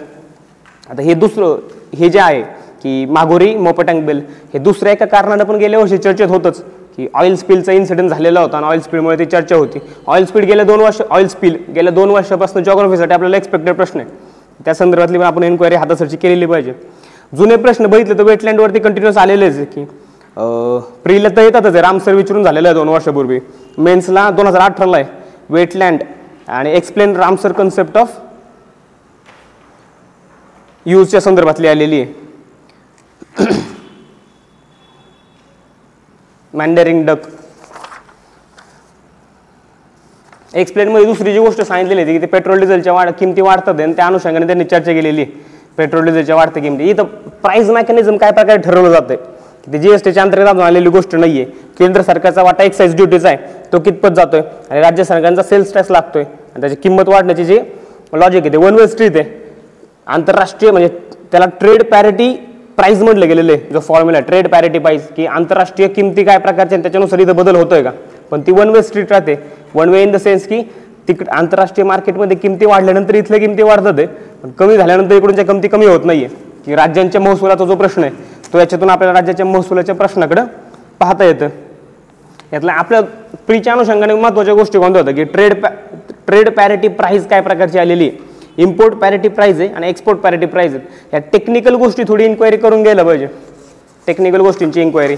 आता 0.90 1.02
हे 1.02 1.14
दुसरं 1.14 1.58
हे 1.98 2.10
जे 2.10 2.20
आहे 2.20 2.42
की 2.84 3.06
मागोरी 3.06 3.56
मोपटँग 3.56 4.06
बिल 4.06 4.22
हे 4.54 4.60
दुसऱ्या 4.60 4.94
एका 4.94 5.06
कारणानं 5.06 5.44
पण 5.44 5.56
गेल्या 5.56 5.80
वर्षी 5.80 5.98
चर्चेत 5.98 6.28
होतंच 6.28 6.62
की 6.98 7.08
ऑइल 7.14 7.36
स्पिलचा 7.36 7.72
इन्सिडेंट 7.72 8.10
झालेला 8.10 8.42
होता 8.42 8.58
आणि 8.58 8.66
ऑइल 8.68 8.82
स्पीडमुळे 8.82 9.18
ती 9.20 9.26
चर्चा 9.26 9.56
होती. 9.56 9.80
ऑइल 10.08 10.26
स्पीड 10.26 10.46
गेल्या 10.46 10.66
दोन 10.66 10.80
वर्ष 10.82 11.02
ऑइल 11.10 11.28
स्पील 11.28 11.56
गेल्या 11.76 11.94
दोन 11.94 12.10
वर्षापासून 12.10 12.64
जॉग्रफीसाठी 12.64 13.14
आपल्याला 13.14 13.38
एक्सपेक्टेड 13.38 13.76
प्रश्न 13.76 14.00
आहे. 14.00 14.10
त्या 14.66 14.74
संदर्भातली 14.74 15.18
पण 15.18 15.24
आपण 15.24 15.44
एन्क्वायरी 15.44 15.76
हातासरची 15.76 16.18
केलेली 16.18 16.46
पाहिजे. 16.46 16.74
जुने 17.34 17.56
प्रश्न 17.56 17.86
बघितले 17.86 18.18
तर 18.18 18.24
वेटलँडवरती 18.24 18.80
कंटिन्युअस 18.80 19.18
आलेलेच 19.18 19.56
आहे 19.56 19.66
की 19.66 19.86
प्रीला 21.04 21.30
तर 21.38 21.42
येतातच 21.42 21.66
आहे. 21.66 21.82
रामसर 21.82 22.14
विचारून 22.14 22.44
झालेलं 22.44 22.68
आहे 22.68 22.76
दोन 22.76 22.90
वर्षापूर्वी. 22.90 23.40
मेन्सला 23.78 24.30
दोन 24.32 24.48
हजार 24.48 24.62
अठराला 24.62 24.98
आहे. 24.98 25.06
वेटलँड 25.50 26.04
आणि 26.48 26.72
एक्सप्लेन 26.76 27.16
रामसर 27.16 27.52
कन्सेप्ट 27.52 27.98
ऑफ 27.98 28.18
यूजच्या 30.86 31.22
संदर्भातली 31.22 31.68
आलेली 31.68 32.02
आहे. 32.02 32.14
मॅन्डरिंग 36.54 37.06
डक 37.06 37.28
एक्सप्लेनमध्ये 40.54 41.06
दुसरी 41.06 41.34
जी 41.34 41.40
गोष्ट 41.40 41.62
सांगितलेली 41.62 42.02
होती 42.02 42.14
की 42.14 42.22
ते 42.22 42.28
पेट्रोल 42.28 42.60
डिझेलच्या 42.60 42.94
वाढ 42.94 43.10
किमती 43.20 43.42
वाढतात 43.42 43.82
आणि 43.82 43.94
त्या 43.94 44.06
अनुषंगाने 44.06 44.46
त्यांनी 44.46 44.64
चर्चा 44.64 44.94
केलेली 44.94 45.22
आहे. 45.22 45.32
पेट्रोल 45.78 46.06
डिझेलच्या 46.06 46.36
वाढत्या 46.36 46.64
किमती. 46.64 46.90
इथं 46.90 47.04
प्राईस 47.42 47.70
मेकॅनिझम 47.70 48.18
काय 48.18 48.32
प्रकारे 48.32 48.62
ठरवलं 48.62 48.92
जातं 48.92 49.16
ते 49.68 49.80
जी 49.80 49.90
एस 49.92 50.04
टीच्या 50.04 50.24
अंतर्गत 50.24 50.60
आलेली 50.62 50.90
गोष्ट 50.90 51.16
नाही 51.16 51.42
आहे 51.42 51.52
केंद्र 51.80 52.02
सरकारचा 52.02 52.44
वाटा 52.44 52.64
एक्साईज 52.64 52.96
ड्युटीचा 52.96 53.28
आहे. 53.30 53.38
तो 53.74 53.80
कितपत 53.80 54.16
जातोय? 54.16 54.42
आणि 54.70 54.82
राज्य 54.82 55.04
सरकारचा 55.04 55.44
सेल्स 55.44 55.74
टॅक्स 55.74 55.92
लागतोय. 55.92 56.24
आणि 56.24 56.62
त्याची 56.62 56.76
किंमत 56.84 57.10
वाढण्याची 57.10 57.46
जी 57.46 57.60
लॉजिक 58.14 58.44
आहे 58.44 58.52
ते 58.52 58.58
वन 58.58 58.76
वे 58.76 58.88
स्ट्रीट 58.88 59.18
आहे. 59.18 59.26
आंतरराष्ट्रीय 60.08 60.72
म्हणजे 60.72 60.90
त्याला 61.32 61.46
ट्रेड 61.60 61.84
पॅरिटी 61.92 62.34
प्राईज 62.78 63.02
म्हटलं 63.04 63.28
गेलेलं 63.28 63.52
आहे. 63.52 63.62
जो 63.74 63.80
फॉर्म्युला 63.80 64.20
ट्रेड 64.20 64.48
पॅरिटी 64.48 64.80
प्राईज 64.80 65.02
की 65.16 65.26
आंतरराष्ट्रीय 65.26 65.88
किमती 65.88 66.24
काय 66.24 66.38
प्रकारच्या 66.38 66.76
आणि 66.76 66.82
त्याच्यानुसार 66.84 67.20
इथं 67.20 67.36
बदल 67.36 67.56
होतोय 67.56 67.84
का? 67.84 67.92
पण 68.32 68.42
ती 68.42 68.52
वन 68.52 68.70
वे 68.70 68.84
स्ट्रीट 68.84 69.12
राहते. 69.12 69.36
One 69.76 69.90
way 69.90 70.02
in 70.04 70.12
the 70.12 70.16
sense 70.18 70.48
की 70.48 70.62
तिकड 71.08 71.30
आंतरराष्ट्रीय 71.30 71.86
मार्केटमध्ये 71.88 72.38
किमती 72.38 72.66
वाढल्यानंतर 72.66 73.16
इथल्या 73.16 73.40
किमती 73.40 73.64
वाढतात. 73.64 73.94
आहे 73.94 74.08
पण 74.44 74.50
कमी 74.60 74.78
झाल्यानंतर 74.78 75.16
इकडूनच्या 75.16 75.46
किमती 75.46 75.68
कमी 75.68 75.86
होत 75.86 76.06
नाही 76.06 76.24
आहे 76.24 76.36
की 76.66 76.76
राज्यांच्या 76.76 77.22
महसुलाचा 77.22 77.66
जो 77.66 77.76
प्रश्न 77.76 78.04
आहे 78.04 78.29
तो 78.54 78.60
याच्यातून 78.60 78.90
आपल्याला 78.90 79.14
राज्याच्या 79.14 79.46
महसुलाच्या 79.46 79.96
प्रश्नाकडं 79.96 80.46
पाहता 81.00 81.24
येतं. 81.24 81.50
यातला 82.54 82.74
आपल्या 82.74 83.02
प्रीच्या 83.48 83.74
अनुषंगाने 83.74 84.14
महत्त्वाच्या 84.14 84.54
गोष्टी 84.54 84.80
कोणत्या 84.80 85.02
होत्या 85.02 85.16
की 85.16 85.24
ट्रेड 85.24 85.54
पॅ 85.62 85.70
ट्रेड 86.28 86.50
पॅरिटी 86.56 86.88
प्राईज 86.88 87.28
काय 87.28 87.42
प्रकारची 87.42 87.80
आलेली 87.80 88.08
आहे. 88.08 88.28
इम्पोर्ट 88.58 88.94
पॅरिटी 88.94 89.28
प्राईज 89.28 89.60
आहे 89.62 89.70
आणि 89.70 89.90
एक्सपोर्ट 89.90 90.20
पॅरिटी 90.20 90.46
प्राईज 90.46 90.76
आहेत. 90.76 91.14
या 91.14 91.20
टेक्निकल 91.34 91.76
गोष्टी 91.76 92.04
थोडी 92.08 92.26
इन्क्वायरी 92.26 92.58
करून 92.58 92.82
घ्यायला 92.84 93.04
पाहिजे. 93.04 93.28
टेक्निकल 94.08 94.42
गोष्टींची 94.42 94.82
इन्क्वायरी 94.82 95.16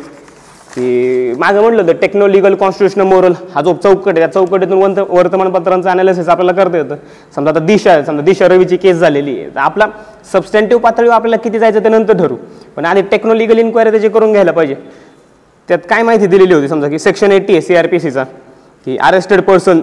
की 0.73 1.33
माझं 1.37 1.61
म्हटलं 1.61 1.81
होतं 1.81 1.97
टेक्नो 2.01 2.27
लिगल 2.27 2.53
कॉन्स्टिट्युशनल 2.55 3.03
मोरल 3.07 3.33
हा 3.53 3.61
जो 3.61 3.73
चौकट 3.83 4.07
आहे 4.07 4.17
त्या 4.17 4.27
चौकटीतून 4.33 4.81
वंत 4.81 4.99
वर्तमानपत्रांचं 5.09 5.89
अनालिसिस 5.89 6.29
आपल्याला 6.29 6.51
करता 6.61 6.77
येतं. 6.77 6.95
समजा 7.35 7.51
आता 7.51 7.59
दिशा 7.65 7.91
आहे 7.91 8.03
समजा 8.05 8.21
दिशा 8.25 8.47
रवीची 8.47 8.77
केस 8.77 8.97
झालेली 8.97 9.37
आहे. 9.39 9.49
तर 9.55 9.59
आपला 9.59 9.87
सबस्टँटिव्ह 10.31 10.81
पातळीवर 10.83 11.13
आपल्याला 11.13 11.37
किती 11.43 11.59
जायचं 11.59 11.83
ते 11.83 11.89
नंतर 11.89 12.17
ठरू 12.17 12.35
पण 12.75 12.85
आधी 12.85 13.01
टेक्नो 13.11 13.33
लिगल 13.33 13.59
इन्क्वायरी 13.59 13.91
त्याची 13.91 14.09
करून 14.09 14.31
घ्यायला 14.31 14.51
पाहिजे. 14.51 14.75
त्यात 15.69 15.79
काय 15.89 16.03
माहिती 16.03 16.27
दिलेली 16.27 16.53
होती 16.53 16.67
समजा 16.67 16.87
की 16.87 16.99
सेक्शन 16.99 17.31
एटी 17.31 17.53
आहे 17.53 17.61
सी 17.61 17.75
आर 17.75 17.87
पी 17.87 17.99
सीचा 17.99 18.23
की 18.87 18.97
arrested 18.97 19.41
person 19.41 19.79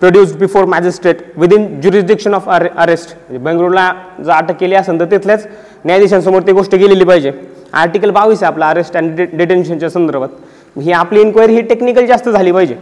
produce 0.00 0.32
before 0.36 0.64
magistrate 0.64 1.22
within 1.38 1.66
jurisdiction 1.80 2.34
of 2.34 2.48
अरे 2.48 2.68
अरेस्ट 2.76 3.08
म्हणजे 3.10 3.44
बेंगळुरूला 3.44 3.92
जर 4.24 4.32
अटक 4.32 4.56
केली 4.60 4.74
असेल 4.74 5.00
तर 5.00 5.04
तिथल्याच 5.10 5.46
न्यायाधीशांसमोर 5.84 6.42
ती 6.46 6.52
गोष्ट 6.52 6.74
गेलेली 6.74 7.04
पाहिजे. 7.04 7.32
आर्टिकल 7.72 8.10
बावीस 8.10 8.42
आहे 8.42 8.52
आपला 8.52 8.68
अरेस्ट 8.70 8.96
अँड 8.96 9.20
डिटेन्शनच्या 9.32 9.90
संदर्भात. 9.90 10.28
ही 10.76 10.92
आपली 10.92 11.20
इन्क्वायरी 11.20 11.54
ही 11.54 11.60
टेक्निकल 11.68 12.06
जास्त 12.06 12.28
झाली 12.28 12.52
पाहिजे. 12.52 12.76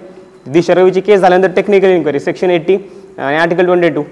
दिशा 0.46 0.74
रवीची 0.74 1.00
केस 1.00 1.20
झाल्यानंतर 1.20 1.54
टेक्निकल 1.56 1.88
इन्क्वायरी 1.88 2.20
सेक्शन 2.20 2.50
एट्टी 2.50 2.76
आणि 3.18 3.36
आर्टिकल 3.36 3.66
ट्वेंटी 3.66 3.88
टू 3.88 4.02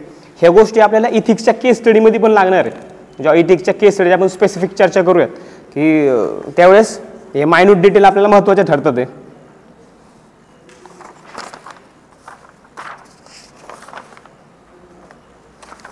ह्या 0.41 0.51
गोष्टी 0.51 0.81
आपल्याला 0.81 1.09
इथिक्सच्या 1.09 1.55
केस 1.55 1.79
स्टडीमध्ये 1.79 2.21
पण 2.21 2.31
लागणार 2.31 2.67
आहे 2.67 3.23
जेव्हा 3.23 3.35
इथिक्सच्या 3.39 3.75
केस 3.75 3.95
स्टडी 3.95 4.11
आपण 4.11 4.29
स्पेसिफिक 4.29 4.75
चर्चा 4.79 5.03
करूयात. 5.03 5.29
की 5.75 6.53
त्यावेळेस 6.57 6.99
हे 7.35 7.45
मायन्यूट 7.45 7.79
डिटेल 7.81 8.05
आपल्याला 8.05 8.29
महत्त्वाचे 8.29 8.63
ठरतात 8.63 8.99
आहे 8.99 9.07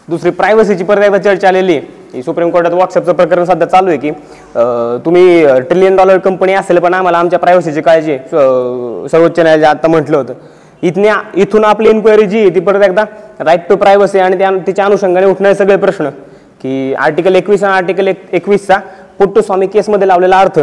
दुसरी 0.08 0.30
प्रायव्हसीची 0.30 0.84
परत 0.84 1.02
एकदा 1.04 1.18
चर्चा 1.18 1.48
आलेली 1.48 1.76
आहे. 1.76 1.86
ही 2.14 2.22
सुप्रीम 2.22 2.50
कोर्टात 2.50 2.72
व्हॉट्सअपचं 2.72 3.12
प्रकरण 3.12 3.44
सध्या 3.44 3.68
चालू 3.68 3.88
आहे 3.88 3.98
की 3.98 4.10
तुम्ही 4.54 5.46
ट्रिलियन 5.68 5.96
डॉलर 5.96 6.18
कंपनी 6.18 6.52
असेल 6.52 6.78
पण 6.78 6.94
आम्हाला 6.94 7.18
आमच्या 7.18 7.38
प्रायव्हसीची 7.38 7.80
काळजी 7.80 8.16
सर्वोच्च 8.30 9.38
न्यायालय 9.40 9.66
आता 9.66 9.88
म्हटलं 9.88 10.16
होतं. 10.16 10.34
इथने 10.82 11.08
इथून 11.40 11.64
आपली 11.64 11.88
इन्क्वायरी 11.90 12.26
जी 12.26 12.38
आहे 12.38 12.54
ती 12.54 12.60
परत 12.60 12.82
एकदा 12.84 13.04
राईट 13.40 13.68
टू 13.68 13.76
प्रायव्हसी 13.76 14.18
आणि 14.18 14.38
त्या 14.38 14.50
तिच्या 14.66 14.84
अनुषंगाने 14.84 15.26
उठणारे 15.26 15.54
सगळे 15.54 15.76
प्रश्न. 15.76 16.10
की 16.62 16.94
आर्टिकल 16.98 17.36
एकवीस 17.36 17.62
आणि 17.64 17.72
आर्टिकल 17.74 18.08
एक 18.08 18.22
एकवीसचा 18.32 18.78
पुट्टस्वामी 19.18 19.66
केसमध्ये 19.66 20.08
लावलेला 20.08 20.38
अर्थ 20.40 20.58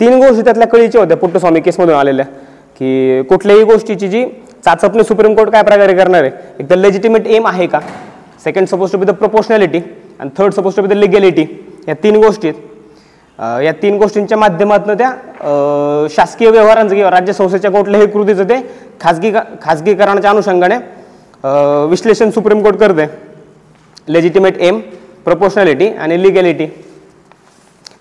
तीन 0.00 0.18
गोष्टी 0.20 0.42
त्यातल्या 0.44 0.68
कळीच्या 0.68 1.00
होत्या 1.00 1.16
पुट्टस्वामी 1.16 1.60
केसमधून 1.60 1.94
आलेल्या. 1.94 2.24
की 2.80 3.22
कुठल्याही 3.28 3.64
गोष्टीची 3.64 4.08
जी 4.08 4.24
चाचपणी 4.64 5.04
सुप्रीम 5.04 5.34
कोर्ट 5.34 5.50
काय 5.50 5.62
प्रकारे 5.62 5.94
करणार 5.96 6.22
आहे 6.22 6.30
एक 6.60 6.70
तर 6.70 6.76
लेजिटिमेट 6.76 7.26
एम 7.26 7.46
आहे 7.46 7.66
का? 7.66 7.80
Second 8.44 8.68
suppose 8.68 8.92
to 8.92 8.98
be 8.98 9.06
the 9.06 9.10
proportionality 9.10 9.80
आणि 10.20 10.30
third 10.38 10.52
suppose 10.54 10.76
to 10.76 10.82
be 10.82 10.88
the 10.88 10.92
legality 10.92 11.46
या 11.88 11.94
तीन 12.02 12.16
गोष्टी 12.22 12.48
आहेत. 12.48 12.60
या 13.38 13.72
तीन 13.82 13.96
गोष्टींच्या 13.98 14.38
माध्यमातून 14.38 14.96
त्या 14.98 15.10
शासकीय 16.10 16.50
व्यवहारांचं 16.50 16.94
किंवा 16.94 17.10
राज्य 17.10 17.32
संस्थेच्या 17.32 17.70
कुठल्याही 17.70 18.06
कृतीचं 18.06 18.48
ते 18.48 18.60
खाजगी 19.00 19.32
खाजगीकरणाच्या 19.62 20.30
अनुषंगाने 20.30 20.76
विश्लेषण 21.90 22.30
सुप्रीम 22.30 22.62
कोर्ट 22.62 22.76
करते 22.80 23.06
लेजिटिमेट 24.08 24.60
एम 24.62 24.80
प्रोपोर्शनॅलिटी 25.24 25.88
आणि 25.88 26.22
लिगॅलिटी 26.22 26.66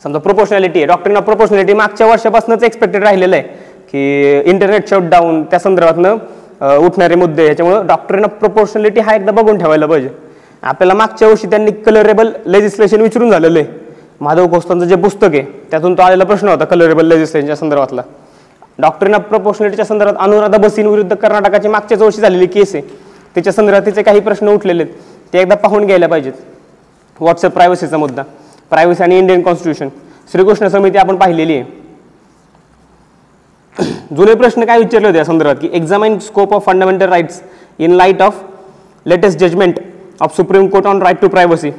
समजा 0.04 0.20
प्रोपोर्शनॅलिटी 0.20 0.80
आहे. 0.80 0.86
डॉक्टरीन 0.88 1.18
ऑफ 1.18 1.24
प्रोपोर्शनॅलिटी 1.24 1.74
मागच्या 1.74 2.08
वर्षापासूनच 2.08 2.64
एक्सपेक्टेड 2.64 3.04
राहिलेलं 3.04 3.36
आहे 3.36 3.44
की 3.92 4.50
इंटरनेट 4.52 4.90
शटडाऊन 4.90 5.44
त्या 5.44 5.60
संदर्भातनं 5.60 6.78
उठणारे 6.86 7.16
मुद्दे 7.16 7.46
याच्यामुळं 7.48 7.86
डॉक्टरीन 7.88 8.24
ऑफ 8.26 8.32
प्रोपोर्शनॅलिटी 8.40 9.00
हा 9.00 9.16
एकदा 9.16 9.32
बघून 9.32 9.58
ठेवायला 9.58 9.86
पाहिजे. 9.86 10.10
आपल्याला 10.64 10.94
मागच्या 10.94 11.28
वर्षी 11.28 11.48
त्यांनी 11.50 11.72
कलरेबल 11.86 12.32
लेजिस्लेशन 12.46 13.02
विचारून 13.02 13.32
झालेलं 13.32 13.60
आहे. 13.60 13.68
माधव 14.24 14.48
कोस्तांचं 14.48 14.86
जे 14.86 14.96
पुस्तक 14.96 15.28
आहे 15.34 15.42
त्यातून 15.72 15.94
तो 15.94 16.02
आलेला 16.02 16.24
प्रश्न 16.24 16.48
होता 16.48 16.66
कलरेबल 16.66 17.06
लेजिस्लेशनच्या 17.06 17.56
संदर्भातला. 17.56 18.02
डॉक्टरीन 18.80 19.14
ऑफ 19.14 19.22
प्रोपोर्शनॅलिटीच्या 19.22 19.86
संदर्भात 19.86 20.14
अनुराधा 20.20 20.58
बसीन 20.58 20.88
विरुद्ध 20.88 21.16
कर्नाटकाची 21.16 21.68
मागच्या 21.68 21.98
वर्षी 22.02 22.22
झालेली 22.22 22.46
केस 22.46 22.76
आहे. 22.76 22.84
त्याच्या 23.36 23.54
संदर्भात 23.54 23.82
तिचे 23.86 24.02
काही 24.02 24.20
प्रश्न 24.20 24.48
उठलेले 24.48 24.84
आहेत. 24.84 24.94
ते 25.34 25.40
एकदा 25.40 25.56
पाहून 25.56 25.86
घ्यायला 25.86 26.08
पाहिजेत. 26.08 26.34
व्हॉट्सअप 27.20 27.52
प्रायव्हसीचा 27.52 27.98
मुद्दा. 27.98 28.24
प्रायव्हसी 28.70 29.04
आणि 29.04 29.18
इंडियन 29.18 29.42
कॉन्स्टिट्यूशन 29.42 29.90
श्रीकृष्ण 30.32 30.68
समिती 30.68 30.98
आपण 30.98 31.16
पाहिलेली 31.16 31.58
आहे. 31.58 31.82
जुने 34.16 34.34
प्रश्न 34.36 34.66
काय 34.66 34.78
विचारले 34.78 35.08
होते 35.08 35.18
या 35.18 35.26
संदर्भात? 35.26 35.56
की 35.56 35.70
examine 35.74 36.20
scope 36.20 36.54
of 36.54 36.66
fundamental 36.66 37.10
rights 37.10 37.42
in 37.80 37.92
light 37.92 38.22
of 38.22 38.44
latest 39.06 39.40
judgment 39.40 39.80
of 40.22 40.36
supreme 40.36 40.68
court 40.68 40.88
on 40.88 41.02
right 41.02 41.22
to 41.22 41.28
privacy 41.28 41.72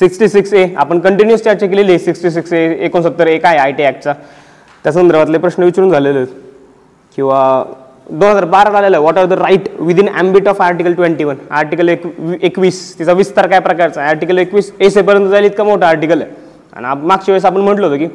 sixty 0.00 0.28
six 0.28 0.52
A. 0.54 0.66
आपण 0.76 0.98
कंटिन्युअस 1.00 1.42
चर्चा 1.44 1.66
केलेली 1.66 1.90
आहे. 1.90 1.98
सिक्स्टी 1.98 2.30
सिक्स 2.30 2.52
ए 2.52 2.66
एकोणसत्तर 2.84 3.26
ए. 3.26 3.36
काय 3.38 3.56
आय 3.58 3.72
टी 3.72 3.82
ॲक्टचा 3.82 4.12
त्या 4.84 4.92
संदर्भातले 4.92 5.38
प्रश्न 5.38 5.62
विचारून 5.62 5.90
झालेले 5.90 6.18
आहेत. 6.18 6.34
किंवा 7.16 7.64
दोन 8.10 8.28
हजार 8.28 8.44
बारा 8.44 8.70
झालेलं 8.70 8.98
what 9.00 9.18
are 9.18 9.24
the 9.26 9.32
right 9.32 9.68
within 9.78 10.08
ambit 10.14 10.48
of 10.48 10.60
article 10.62 10.92
twenty 10.94 11.24
one 11.24 11.36
article 11.50 11.88
एक 11.88 12.02
एकवीस. 12.42 12.98
तिचा 12.98 13.12
विस्तार 13.12 13.46
काय 13.46 13.60
प्रकारचा 13.60 14.00
आहे? 14.00 14.10
आर्टिकल 14.10 14.38
एकवीस 14.38 14.72
एसेपर्यंत 14.80 15.28
जाईल 15.30 15.44
इतका 15.44 15.64
मोठा 15.64 15.88
आर्टिकल 15.88 16.22
आहे 16.22 16.30
आणि 16.76 17.06
मागच्या 17.06 17.32
वेळेस 17.32 17.44
आपण 17.44 17.60
म्हटलं 17.60 17.86
होतं 17.86 17.98
की 17.98 18.06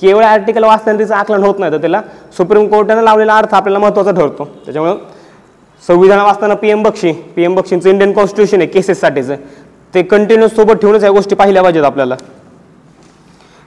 केवळ 0.00 0.24
आर्टिकल 0.24 0.64
वाचताना 0.64 0.98
तिचं 0.98 1.14
आकलन 1.14 1.44
होत 1.44 1.58
नाही 1.58 1.72
तर 1.72 1.78
त्याला 1.80 2.00
सुप्रीम 2.36 2.66
कोर्टानं 2.68 3.02
लावलेला 3.02 3.36
अर्थ 3.38 3.54
आपल्याला 3.54 3.78
महत्त्वाचा 3.78 4.10
ठरतो. 4.10 4.44
त्याच्यामुळं 4.64 4.96
संविधान 5.82 6.20
वाचताना 6.20 6.54
P 6.54 6.70
M 6.70 6.82
Bakshi. 6.82 7.12
P 7.36 7.44
M 7.44 7.54
बक्षींचं 7.54 7.88
Indian 7.88 8.12
constitution 8.12 8.58
आहे. 8.58 8.66
केसेससाठीचं 8.66 9.36
ते 9.94 10.02
कंटिन्युअस 10.02 10.54
सोबत 10.56 10.80
ठेवूनच 10.80 11.04
या 11.04 11.10
गोष्टी 11.10 11.34
पाहिल्या 11.34 11.62
पाहिजेत 11.62 11.84
आपल्याला. 11.84 12.16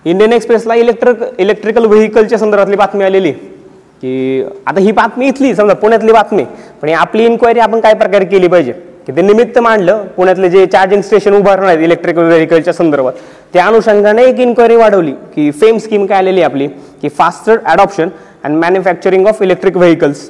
इंडियन 0.05 0.33
एक्सप्रेसला 0.33 0.75
इलेक्ट्रिक 0.75 1.23
इलेक्ट्रिकल 1.39 1.85
व्हेकलच्या 1.85 2.37
संदर्भातली 2.39 2.75
बातमी 2.75 3.03
आलेली. 3.03 3.31
की 3.31 4.43
आता 4.67 4.79
ही 4.79 4.91
बातमी 4.91 5.27
इथली 5.27 5.53
समजा 5.55 5.73
पुण्यातली 5.73 6.11
बातमी. 6.11 6.43
पण 6.81 6.89
आपली 6.89 7.25
इन्क्वायरी 7.25 7.59
आपण 7.59 7.79
काय 7.79 7.93
प्रकारे 7.93 8.25
केली 8.25 8.47
पाहिजे? 8.47 8.73
की 9.07 9.11
ते 9.15 9.21
निमित्त 9.21 9.57
मांडलं 9.59 10.03
पुण्यातले 10.15 10.49
जे 10.49 10.65
चार्जिंग 10.65 11.01
स्टेशन 11.01 11.33
उभारणार 11.33 11.67
आहेत 11.67 11.83
इलेक्ट्रिकल 11.83 12.23
व्हेकलच्या 12.23 12.73
संदर्भात 12.73 13.13
त्या 13.53 13.65
अनुषंगाने 13.65 14.23
एक 14.29 14.39
इन्क्वायरी 14.39 14.75
वाढवली. 14.75 15.11
की 15.11 15.49
फेम 15.51 15.77
स्कीम 15.77 16.05
काय 16.05 16.17
आलेली 16.17 16.41
आहे 16.41 16.51
आपली? 16.51 16.67
की 17.01 17.09
faster 17.09 17.57
adoption 17.65 18.09
and 18.43 18.57
manufacturing 18.57 19.27
of 19.27 19.41
electric 19.41 19.77
vehicles 19.77 20.29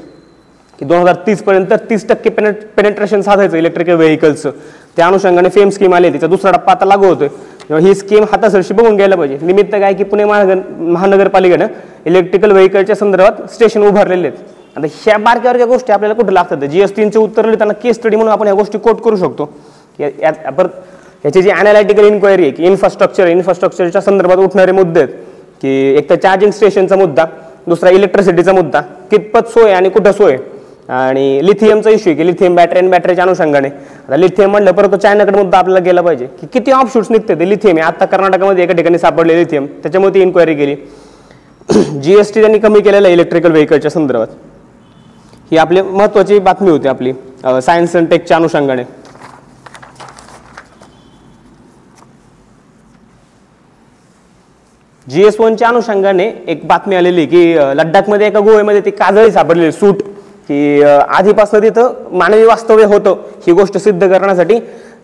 की 0.79 0.85
दोन 0.85 0.99
हजार 0.99 1.15
तीसपर्यंत 1.27 1.73
तीस 1.89 2.07
टक्के 2.09 2.29
पेने 2.29 2.51
पेनेट्रेशन 2.77 3.21
साधायचं 3.21 3.57
इलेक्ट्रिकल 3.57 3.95
व्हेकल्सचं 3.95 4.51
त्या 4.97 5.07
अनुषंगाने 5.07 5.49
फेम 5.49 5.69
स्कीम 5.69 5.93
आली 5.95 6.09
तिचा 6.13 6.27
दुसरा 6.27 6.51
टप्पा 6.51 6.71
आता 6.71 6.85
लागू 6.85 7.05
होतोय. 7.05 7.27
ही 7.81 7.93
स्कीम 7.95 8.23
हातासरशी 8.31 8.73
बघून 8.73 8.95
घ्यायला 8.95 9.15
पाहिजे. 9.15 9.37
निमित्त 9.45 9.71
काय 9.71 9.93
की 9.93 10.03
पुणे 10.03 10.25
महानगर 10.25 10.59
महानगरपालिकेनं 10.79 11.67
इलेक्ट्रिकल 12.05 12.51
व्हेकलच्या 12.51 12.95
संदर्भात 12.95 13.51
स्टेशन 13.53 13.83
उभारलेले 13.87 14.27
आहेत. 14.27 14.39
आता 14.77 14.87
ह्या 15.03 15.17
बारक्या 15.17 15.65
गोष्टी 15.65 15.91
आपल्याला 15.93 16.15
कुठं 16.15 16.31
लागतात? 16.33 16.57
जी 16.57 16.81
एस 16.81 16.95
टीनचे 16.95 17.19
उत्तर 17.19 17.45
लिहिताना 17.45 17.73
केस 17.83 17.95
स्टडी 17.95 18.15
म्हणून 18.15 18.33
आपण 18.33 18.47
ह्या 18.47 18.55
गोष्टी 18.55 18.77
कोट 18.77 19.01
करू 19.01 19.15
शकतो. 19.15 19.45
की 19.45 20.03
यात 20.03 20.51
परत 20.57 20.69
ह्याची 21.23 21.41
जी 21.41 21.49
अनालिटिकल 21.49 22.05
इन्क्वायरी 22.05 22.43
आहे 22.43 22.51
की 22.51 22.65
इन्फ्रास्ट्रक्चर 22.65 23.27
इन्फ्रास्ट्रक्चरच्या 23.27 24.01
संदर्भात 24.01 24.37
उठणारे 24.37 24.71
मुद्दे 24.71 24.99
आहेत 24.99 25.13
की 25.61 25.69
एक 25.97 26.09
तर 26.09 26.15
चार्जिंग 26.15 26.51
स्टेशनचा 26.51 26.95
मुद्दा 26.95 27.25
दुसरा 27.67 27.89
इलेक्ट्रिसिटीचा 27.89 28.53
मुद्दा 28.53 28.81
कितपत 29.11 29.47
सोय 29.49 29.71
आणि 29.73 29.89
कुठं 29.89 30.11
सोय? 30.11 30.37
आणि 30.89 31.39
लिथियमचा 31.45 31.89
इश्यू 31.89 32.11
आहे 32.11 32.17
की 32.17 32.25
लिथियम 32.27 32.55
बॅटरी 32.55 32.79
आणि 32.79 32.87
बॅटरीच्या 32.89 33.23
अनुषंगाने. 33.23 33.67
आता 33.67 34.17
लिथियम 34.17 34.51
म्हणलं 34.51 34.71
परत 34.71 34.91
तो 34.91 34.97
चायनाकडे 34.97 35.37
मुद्दा 35.37 35.57
आपल्याला 35.57 35.83
गेला 35.85 36.01
पाहिजे. 36.01 36.25
की 36.41 36.47
किती 36.53 36.71
ऑप्शूट्स 36.71 37.11
निघते 37.11 37.39
ते 37.39 37.49
लिथियम 37.49 37.77
आहे. 37.77 37.85
आता 37.87 38.05
कर्नाटकामध्ये 38.05 38.63
एका 38.63 38.73
ठिकाणी 38.73 38.97
सापडले 38.97 39.35
लिथियम 39.37 39.65
त्याच्यामुळे 39.83 40.13
ती 40.13 40.21
इन्क्वायरी 40.21 40.55
केली 40.55 40.75
जी 42.01 42.17
एस 42.19 42.33
टी 42.33 42.41
त्यांनी 42.41 42.59
कमी 42.59 42.81
केलेलं 42.81 43.07
इलेक्ट्रिकल 43.09 43.51
व्हेकलच्या 43.51 43.91
संदर्भात. 43.91 44.27
ही 45.51 45.57
आपली 45.57 45.81
महत्त्वाची 45.81 46.39
बातमी 46.39 46.69
होती 46.69 46.87
आपली 46.87 47.13
सायन्स 47.61 47.95
अँड 47.95 48.07
टेकच्या 48.09 48.37
अनुषंगाने. 48.37 48.83
जी 55.07 55.23
एस 55.25 55.39
वनच्या 55.39 55.67
अनुषंगाने 55.67 56.31
एक 56.47 56.65
बातमी 56.67 56.95
आलेली 56.95 57.25
की 57.25 57.43
लड्डाखमध्ये 57.53 57.77
लडाखमध्ये 57.77 58.27
एका 58.27 58.39
गोव्यामध्ये 58.39 58.81
ती 58.85 58.91
काजळी 58.91 59.31
सापडलेली 59.31 59.71
सूट 59.71 60.01
की 60.49 60.81
आधीपासून 60.83 61.63
तिथं 61.63 61.93
मानवी 62.11 62.43
वास्तव्य 62.45 62.85
होतं 62.85 63.15
ही 63.47 63.53
गोष्ट 63.53 63.77
सिद्ध 63.77 64.07
करण्यासाठी 64.07 64.55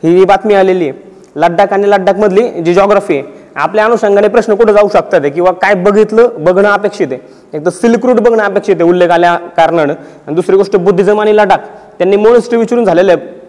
ही 0.03 0.23
बातमी 0.25 0.53
आलेली 0.53 0.89
आहे. 0.89 1.11
लडाख 1.35 1.73
आणि 1.73 1.89
लडाखमधली 1.89 2.47
जी 2.63 2.73
जॉग्रफी 2.73 3.17
आहे 3.17 3.41
आपल्या 3.55 3.85
अनुषंगाने 3.85 4.27
प्रश्न 4.27 4.55
कुठं 4.55 4.71
जाऊ 4.73 4.87
शकतात 4.93 5.21
किंवा 5.35 5.51
काय 5.61 5.73
बघितलं 5.75 6.29
बघणं 6.43 6.69
अपेक्षित 6.69 7.07
आहे? 7.11 7.19
एक 7.53 7.65
तर 7.65 7.69
सिल्क 7.69 8.05
रूट 8.05 8.19
बघणं 8.19 8.43
अपेक्षित 8.43 8.75
आहे 8.75 8.89
उल्लेख 8.89 9.09
आल्या 9.09 9.35
कारणानं. 9.57 9.93
आणि 10.27 10.35
दुसरी 10.35 10.57
गोष्ट 10.57 10.75
बुद्धिझम 10.75 11.19
आणि 11.21 11.35
लडाख 11.37 11.67
त्यांनी 11.97 12.17
मोनिस्ट्री 12.17 12.57
विचारून 12.59 12.85
झालेलं 12.85 13.11
आहे. 13.11 13.41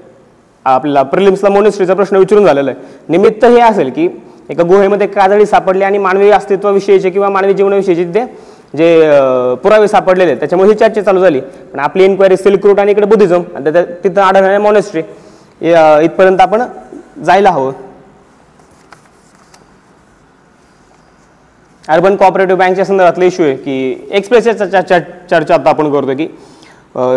आपल्याला 0.66 1.02
प्रिलिम्सला 1.02 1.50
मोनिस्ट्रीचा 1.50 1.94
प्रश्न 1.94 2.16
विचारून 2.16 2.44
झालेला 2.44 2.70
आहे. 2.70 2.80
निमित्त 3.08 3.44
हे 3.44 3.60
असेल 3.60 3.90
की 3.90 4.08
एका 4.50 4.62
गुहेमध्ये 4.62 5.06
काजळी 5.06 5.46
सापडली 5.46 5.84
आणि 5.84 5.98
मानवी 5.98 6.30
अस्तित्वाविषयीचे 6.30 7.10
किंवा 7.10 7.28
मानवी 7.28 7.54
जीवनाविषयीचे 7.54 8.04
ते 8.04 8.24
जे 8.76 9.10
पुरावे 9.62 9.88
सापडलेले 9.88 10.30
आहेत 10.30 10.38
त्याच्यामुळे 10.38 10.70
ही 10.70 10.74
चर्चा 10.78 11.02
चालू 11.02 11.20
झाली. 11.20 11.40
पण 11.72 11.78
आपली 11.78 12.04
इन्क्वायरी 12.04 12.36
सिल्क 12.36 12.66
रूट 12.66 12.80
आणि 12.80 12.92
इकडे 12.92 13.06
बुद्धिझम 13.06 13.42
आणि 13.54 13.62
त्याच्या- 13.64 13.84
तिथं 14.04 14.20
आढळणारे 14.20 14.58
मॉनेस्ट्री 14.58 15.02
इथपर्यंत 16.04 16.40
आपण 16.40 16.62
जायला 17.24 17.50
हवं. 17.50 17.72
अर्बन 21.88 22.16
कॉपरेटिव्ह 22.16 22.58
बँकच्या 22.58 22.84
संदर्भातला 22.84 23.24
इश्यू 23.24 23.46
आहे 23.46 23.56
की 23.56 24.08
एक्सप्रेसच्या 24.10 24.82
च- 24.82 25.02
चर्चा 25.30 25.54
आता 25.54 25.70
आपण 25.70 25.92
करतो 25.92 26.14
की 26.14 26.26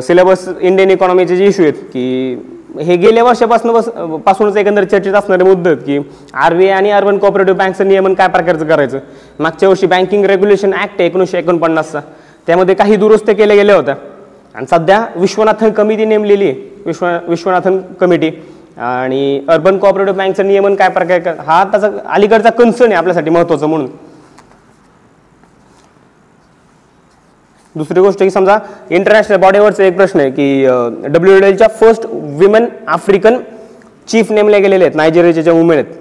सिलेबस 0.02 0.48
इंडियन 0.60 0.92
इकॉनॉमीचे 0.92 1.36
जे 1.38 1.46
इश्यू 1.48 1.66
आहेत 1.66 1.84
की 1.94 2.36
हे 2.75 2.95
गेल्या 2.97 3.24
वर्षापासून 3.24 3.71
बस 3.74 3.88
पासूनच 4.25 4.57
एकंदर 4.57 4.83
चर्चेत 4.83 5.13
असणारे 5.13 5.43
मुद्दे 5.43 5.69
आहेत 5.69 5.81
की 5.86 6.00
आर 6.33 6.53
बी 6.53 6.67
आय 6.67 6.71
आणि 6.71 6.91
अर्बन 6.91 7.17
कोऑपरेटिव्ह 7.17 7.59
बँकचं 7.59 7.88
नियमन 7.88 8.13
काय 8.13 8.27
प्रकारचं 8.27 8.65
करायचं? 8.67 9.00
मागच्या 9.39 9.69
वर्षी 9.69 9.88
बँकिंग 9.88 10.25
रेग्युलेशन 10.25 10.74
ॲक्ट 10.74 11.01
एकोणीसशे 11.01 11.38
एकोणपन्नासचा 11.38 12.00
त्यामध्ये 12.47 12.75
काही 12.75 12.95
दुरुस्त्या 12.95 13.36
केल्या 13.36 13.55
गेल्या 13.55 13.75
होत्या. 13.75 13.95
आणि 14.55 14.65
सध्या 14.69 15.03
विश्वनाथन 15.15 15.71
कमिटी 15.71 16.05
नेमलेली 16.05 16.50
आहे. 16.50 16.55
विश्व 16.86 17.07
विश्वनाथन 17.27 17.77
कमिटी. 18.00 18.31
आणि 18.77 19.41
अर्बन 19.50 19.77
कोऑपरेटिव्ह 19.77 20.17
बँकचं 20.17 20.47
नियमन 20.47 20.75
काय 20.75 20.89
प्रकार 20.89 21.33
हा 21.47 21.63
त्याचा 21.63 21.88
अलीकडचा 22.05 22.50
कन्सर्न 22.50 22.91
आहे 22.91 22.97
आपल्यासाठी 22.97 23.29
महत्त्वाचं 23.29 23.67
म्हणून. 23.67 23.88
दुसरी 27.77 28.00
गोष्ट 28.00 28.19
की 28.19 28.29
समजा 28.29 28.57
इंटरनॅशनल 28.89 29.38
बॉडीवरचा 29.38 29.84
एक 29.84 29.96
प्रश्न 29.98 30.19
आहे 30.19 30.29
की 30.31 30.65
डब्ल्यू 31.07 31.36
एलच्या 31.38 31.67
फर्स्ट 31.79 32.05
विमेन 32.39 32.65
आफ्रिकन 32.88 33.38
चीफ 34.07 34.31
नेमले 34.31 34.60
गेलेले 34.60 34.84
आहेत 34.86 34.96
नायजेरियाच्या 34.96 35.43
ज्या 35.43 35.53
वुमेन 35.53 35.77
आहेत. 35.77 35.93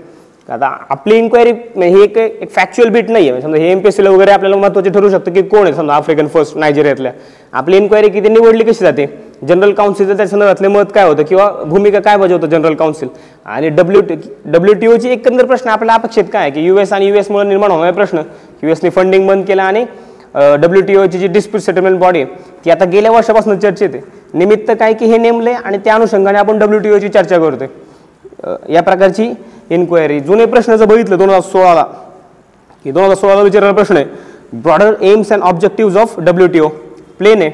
आता 0.48 0.66
आपली 0.90 1.16
इन्क्वायरी 1.18 1.52
म्हणजे 1.52 1.96
ही 1.96 2.02
एक 2.02 2.16
एक 2.18 2.50
फॅक्च्युअल 2.54 2.90
बीट 2.92 3.08
नाही 3.10 3.28
आहे 3.30 3.40
समजा 3.42 3.58
हे 3.58 3.70
एम 3.70 3.78
पी 3.78 3.88
एस 3.88 3.96
सीला 3.96 4.10
वगैरे 4.10 4.30
आपल्याला 4.30 4.56
महत्त्वाचे 4.56 4.90
ठरू 4.90 5.08
शकतं 5.10 5.32
की 5.32 5.42
कोण 5.42 5.64
आहे 5.64 5.72
समजा 5.74 5.94
आफ्रिकन 5.94 6.26
फर्स्ट 6.34 6.56
नायजेरियातल्या 6.56 7.12
आपली 7.52 7.76
इन्क्वायरी 7.76 8.08
किती 8.08 8.28
निवडली 8.28 8.64
कशी 8.64 8.84
जाते? 8.84 9.06
जनरल 9.48 9.72
काउन्सिलचं 9.72 10.16
त्या 10.16 10.26
संदर्भातले 10.26 10.68
मत 10.68 10.92
काय 10.94 11.06
होतं 11.08 11.22
किंवा 11.22 11.48
भूमिका 11.66 12.00
काय 12.00 12.16
बजावतं 12.16 12.46
जनरल 12.48 12.74
काउन्सिल 12.74 13.08
आणि 13.46 13.68
डब्ल्यू 13.68 14.00
डब्ल्यू 14.44 14.74
टी 14.74 14.86
ओची 14.86 15.08
एकंदर 15.08 15.44
प्रश्न 15.44 15.70
आपल्याला 15.70 15.94
अपेक्षित 15.94 16.24
काय 16.32 16.50
की 16.50 16.60
की 16.60 16.66
युएस 16.66 16.92
आणि 16.92 17.08
युएसमुळे 17.08 17.46
निर्माण 17.48 17.70
होणारे 17.70 17.92
प्रश्न? 17.92 18.22
युएसने 18.62 18.90
फंडिंग 18.90 19.26
बंद 19.28 19.44
केलं 19.44 19.62
आणि 19.62 19.84
डब्ल्यू 20.36 20.82
टी 20.86 20.96
ओची 20.96 21.18
जी 21.18 21.26
डिस्प्यूट 21.26 21.62
सेटलमेंट 21.62 21.98
बॉडी 21.98 22.22
आहे 22.22 22.44
ती 22.64 22.70
आता 22.70 22.84
गेल्या 22.84 23.10
वर्षापासून 23.12 23.58
चर्चेत 23.58 23.88
आहे. 23.94 24.02
निमित्त 24.34 24.70
काय 24.80 24.94
की 24.94 25.06
हे 25.06 25.18
नेमले 25.18 25.52
आणि 25.52 25.78
त्या 25.84 25.94
अनुषंगाने 25.94 26.38
आपण 26.38 26.58
डब्ल्यू 26.58 26.80
टी 26.80 26.90
ओची 26.90 27.08
चर्चा 27.08 27.38
करतोय. 27.38 27.66
आहे 27.66 28.74
या 28.74 28.82
प्रकारची 28.82 29.30
इन्क्वायरी 29.70 30.18
जुने 30.20 30.46
प्रश्न 30.46 30.76
जर 30.76 30.84
बघितलं 30.86 31.18
दोन 31.18 31.28
हजार 31.28 31.40
सोळाला 31.42 31.84
की 32.84 32.90
दोन 32.90 33.04
हजार 33.04 33.16
सोळाला 33.16 33.42
विचारलेला 33.42 33.74
प्रश्न 33.74 33.96
आहे 33.96 34.58
broader 34.62 34.94
aims 35.02 35.32
and 35.32 35.42
objective 35.42 36.00
of 36.00 36.18
W 36.20 36.46
T 36.48 36.60
O 36.60 36.68
plain 37.18 37.42
आहे. 37.42 37.50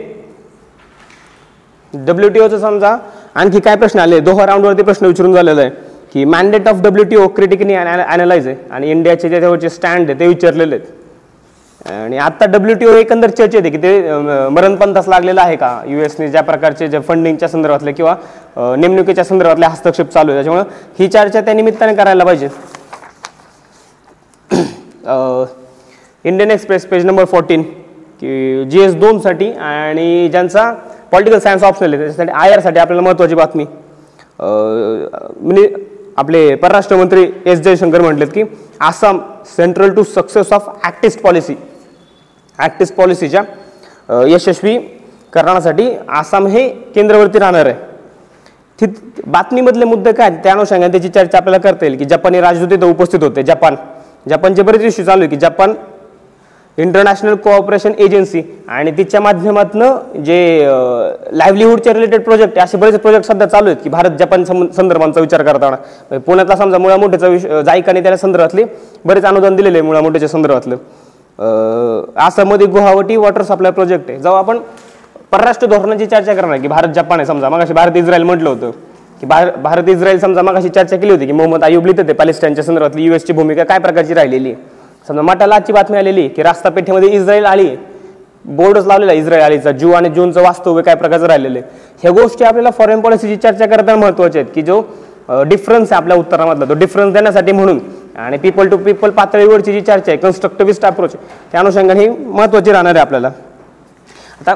डब्ल्यू 1.95 2.29
टी 2.31 2.41
ओचं 2.41 2.59
समजा 2.59 2.97
आणखी 3.35 3.61
काय 3.61 3.77
प्रश्न 3.77 3.99
आले? 4.01 4.19
दोहा 4.21 4.47
राऊंडवरती 4.47 4.83
प्रश्न 4.83 5.07
विचारून 5.07 5.33
झालेला 5.35 5.61
आहे 5.61 5.71
की 6.13 6.25
mandate 6.25 6.69
of 6.69 6.81
W 6.83 7.05
T 7.11 7.17
O 7.17 7.27
critically 7.37 7.75
analyse 7.75 8.47
आहे. 8.47 8.57
आणि 8.71 8.91
इंडियाचे 8.91 9.29
ज्याच्यावरचे 9.29 9.69
स्टँड 9.69 10.11
आहे 10.11 10.19
ते 10.21 10.27
विचारलेले 10.27 10.75
आहेत. 10.75 10.87
आणि 11.91 12.19
आता 12.19 12.47
डब्ल्यू 12.47 12.75
टी 12.79 12.87
ओ 12.87 12.93
एकंदर 12.97 13.31
चर्चेत 13.31 13.61
आहे 13.61 13.71
की 13.71 13.77
ते 13.83 14.19
मरणपंथास 14.51 15.09
लागलेलं 15.09 15.41
आहे 15.41 15.57
का? 15.57 15.81
युएसने 15.87 16.29
ज्या 16.29 16.43
प्रकारचे 16.43 16.89
जे 16.89 16.99
फंडिंगच्या 17.09 17.49
संदर्भातले 17.49 17.93
किंवा 17.93 18.15
नेमणुकीच्या 18.57 19.25
संदर्भातले 19.25 19.67
हस्तक्षेप 19.67 20.11
चालू 20.13 20.31
आहे 20.31 20.37
त्याच्यामुळं 20.37 20.65
ही 20.99 21.09
चर्चा 21.09 21.41
त्या 21.41 21.55
निमित्ताने 21.55 21.95
करायला 21.95 22.25
पाहिजे. 22.25 22.49
Indian 26.25 26.51
express 26.51 26.87
page 26.87 27.05
number 27.07 27.25
fourteen 27.25 27.63
की 27.63 28.65
जी 28.71 28.83
एस 28.83 28.95
दोनसाठी 28.97 29.51
आणि 29.53 30.29
ज्यांचा 30.33 30.73
पॉलिटिकल 31.13 31.39
सायन्स 31.39 31.63
ऑप्शनल 31.65 31.95
आहे 31.95 32.03
त्याच्यासाठी 32.03 32.31
आय 32.43 32.53
आरसाठी 32.53 32.79
आपल्याला 32.81 33.03
महत्त्वाची 33.03 33.35
बातमी. 33.35 33.65
म्हणजे 34.41 35.69
आपले 36.19 36.55
परराष्ट्र 36.55 36.97
मंत्री 36.97 37.27
एस 37.47 37.61
जयशंकर 37.61 38.01
म्हटलेत 38.01 38.29
की 38.35 38.43
Assam 38.81 39.19
central 39.57 39.95
to 39.95 40.03
success 40.05 40.53
of 40.53 40.69
act east 40.85 41.21
policy 41.23 41.55
act east 42.63 42.93
पॉलिसीच्या 42.93 43.43
यशस्वी 44.29 44.79
करण्यासाठी 45.33 45.89
आसाम 46.09 46.47
हे 46.47 46.69
केंद्रवरती 46.95 47.39
राहणार 47.39 47.67
आहे. 47.67 47.75
तिथ 48.79 49.21
बातमीमधले 49.27 49.85
मुद्दे 49.85 50.13
काय 50.13 50.29
आहेत? 50.29 50.39
त्या 50.43 50.53
अनुषंगाने 50.53 50.93
त्याची 50.93 51.09
चर्चा 51.09 51.39
आपल्याला 51.39 51.59
करता 51.63 51.87
येईल 51.87 51.99
की 51.99 52.05
जपानी 52.05 52.41
राजदूत 52.41 52.73
इथं 52.73 52.91
उपस्थित 52.91 53.23
होते. 53.23 53.43
जपान 53.43 53.77
जपानचे 54.31 54.63
बरेच 54.63 54.83
इश्यू 54.85 55.05
चालू 55.05 55.23
आहे 55.23 55.31
की 55.31 55.37
जपान 55.37 55.75
इंटरनॅशनल 56.79 57.35
कोऑपरेशन 57.45 57.93
एजन्सी 57.99 58.43
आणि 58.69 58.91
तिच्या 58.99 59.21
माध्यमातून 59.21 59.83
जे 60.25 60.67
लाईव्हलीहूडचे 61.33 61.93
रिलेटेड 61.95 62.23
प्रोजेक्ट 62.25 62.59
असे 62.59 62.79
बरेच 62.79 63.01
प्रोजेक्ट 63.01 63.27
सध्या 63.27 63.47
चालू 63.47 63.69
आहेत 63.69 63.83
की 63.83 63.89
भारत 63.91 64.17
जपान 64.19 64.45
संदर्भांचा 64.45 65.21
विचार 65.21 65.43
करताना. 65.43 65.77
म्हणजे 65.77 66.25
पुण्यातला 66.27 66.57
समजा 66.57 66.79
मुळा 66.79 66.97
मोठ्याचा 66.97 67.27
विषय 67.27 67.63
जायकाने 67.63 68.03
त्याला 68.03 68.17
संदर्भातले 68.17 68.65
बरेच 69.05 69.25
अनुदान 69.25 69.57
दिलेले 69.57 69.79
आहे 69.79 69.87
मुळा 69.87 70.01
मोठ्याच्या 70.01 70.29
संदर्भातलं. 70.29 70.77
आसाममध्ये 71.39 72.67
गुवाहाटी 72.67 73.17
वॉटर 73.17 73.43
सप्लाय 73.43 73.73
प्रोजेक्ट 73.73 74.11
आहे. 74.11 74.19
जेव्हा 74.19 74.39
आपण 74.39 74.59
परराष्ट्र 75.33 75.67
धोरणाची 75.67 76.07
चर्चा 76.07 76.35
करणार 76.35 76.59
की 76.59 76.69
भारत 76.69 76.95
जपान 76.95 77.19
आहे 77.19 77.27
समजा. 77.27 77.49
मग 77.49 77.73
भारत 77.75 77.97
इस्रायल 77.97 78.23
म्हटलं 78.23 78.49
होतं 78.49 78.71
की 79.21 79.27
भार- 79.27 79.57
भारत 79.63 79.89
इस्रायल 79.89 80.19
समजा 80.19 80.43
मग 80.43 80.59
चर्चा 80.59 80.97
केली 80.97 81.11
होती 81.11 81.27
की 81.27 81.33
मोहम्मद 81.33 81.65
अयुब 81.65 81.87
लिहित 81.87 82.01
होते 82.01 82.13
पॅलेस्टाईनच्या 82.13 82.65
संदर्भातली 82.65 83.05
युएसची 83.05 83.33
भूमिका 83.33 83.65
काय 83.65 83.79
प्रकारची 83.79 84.15
राहिलेली 84.15 84.53
आहे. 84.53 84.63
समजा 85.09 85.23
मटाला 85.23 85.55
आजची 85.55 85.73
बातमी 85.73 85.99
आलेली 85.99 86.29
की 86.29 86.43
रास्ता 86.43 86.69
पेठेमध्ये 86.71 87.09
इस्रायल 87.11 87.45
आली 87.47 87.69
बोर्डच 88.45 88.87
लावलेला 88.87 89.13
इस्रायल 89.13 89.43
आलीचा. 89.43 89.71
जू 89.71 89.93
आणि 89.93 90.09
जूनचं 90.09 90.43
वास्तव्य 90.43 90.83
काय 90.83 90.95
प्रकारचं 90.95 91.27
राहिलेलं 91.27 91.59
आहे. 91.59 91.69
ह्या 92.03 92.11
गोष्टी 92.13 92.45
आपल्याला 92.45 92.71
फॉरेन 92.79 93.01
पॉलिसीची 93.01 93.37
चर्चा 93.37 93.67
करताना 93.67 93.97
महत्त्वाच्या 93.97 94.43
आहेत 94.43 94.53
की 94.55 94.63
जो 94.63 94.81
डिफरन्स 95.49 95.93
आहे 95.93 96.03
आपल्या 96.03 96.17
उत्तरामधला 96.17 96.65
तो 96.65 96.75
डिफरन्स 96.79 97.15
देण्यासाठी 97.15 97.53
म्हणून 97.53 97.79
आणि 98.15 98.37
पीपल 98.39 98.69
टू 98.69 98.77
पीपल 98.77 99.11
पातळीवरची 99.11 99.73
जी 99.73 99.81
चर्चा 99.81 100.11
आहे 100.13 100.17
कन्स्ट्रक्टिव्हिस्ट 100.21 100.85
अप्रोच 100.87 101.13
त्या 101.53 101.61
अनुषंगाने 101.61 102.01
ही 102.01 102.09
महत्त्वाची 102.09 102.73
राहणार 102.73 102.95
आहे 102.95 103.01
आपल्याला. 103.01 103.31
आता 104.41 104.55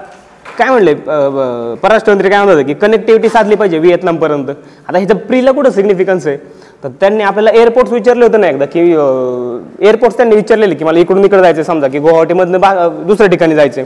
काय 0.59 0.69
म्हणले 0.71 0.92
अ, 0.92 1.75
परराष्ट्र 1.83 2.12
मंत्री 2.12 2.31
काय 2.31 2.45
म्हणतात 2.45 2.64
की 2.66 2.75
कनेक्टिव्हिटी 2.75 3.29
साधली 3.29 3.55
पाहिजे 3.55 3.79
व्हिएतनामपर्यंत. 3.79 4.51
आता 4.88 4.99
ह्याचं 4.99 5.16
प्रीला 5.27 5.53
कुठं 5.53 5.71
सिग्निफिकन्स 5.71 6.27
आहे? 6.27 6.37
तर 6.85 6.88
त्यांनी 7.01 7.23
आपल्याला 7.23 7.51
एअरपोर्ट्स 7.59 7.92
विचारले 7.92 8.25
होते 8.25 8.37
ना 8.38 8.49
एकदा 8.49 8.64
की 8.73 8.81
एअरपोर्ट्स 8.90 10.16
त्यांनी 10.16 10.37
विचारलेले 10.37 10.75
की 10.75 10.85
मला 10.85 10.99
इकडून 10.99 11.25
इकडे 11.25 11.40
जायचं 11.42 11.62
समजा 11.62 11.88
की 11.88 11.99
गुवाहाटीमधनं 11.99 12.61
बा 12.61 12.88
दुसऱ्या 13.07 13.29
ठिकाणी 13.29 13.55
जायचं 13.55 13.85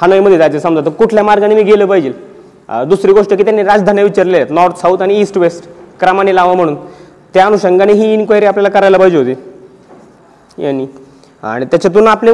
हानोईमध्ये 0.00 0.38
जायचं 0.38 0.58
समजा 0.58 0.80
तर 0.80 0.90
कुठल्या 0.98 1.24
मार्गाने 1.24 1.54
मी 1.54 1.62
गेलं 1.62 1.86
पाहिजे? 1.86 2.12
दुसरी 2.88 3.12
गोष्ट 3.12 3.34
की 3.34 3.42
त्यांनी 3.44 3.62
राजधानी 3.62 4.02
विचारले 4.02 4.36
आहेत 4.36 4.50
नॉर्थ 4.50 4.80
साऊथ 4.80 5.02
आणि 5.02 5.20
ईस्ट 5.20 5.36
वेस्ट 5.38 5.68
क्रमाने 6.00 6.34
लावा 6.34 6.52
म्हणून. 6.54 6.76
त्या 7.34 7.46
अनुषंगाने 7.46 7.92
ही 7.92 8.12
इन्क्वायरी 8.14 8.46
आपल्याला 8.46 8.68
करायला 8.68 8.98
पाहिजे 8.98 9.16
होती. 9.18 9.34
यांनी. 10.58 10.86
आणि 11.42 11.64
त्याच्यातून 11.64 12.06
आपले 12.08 12.32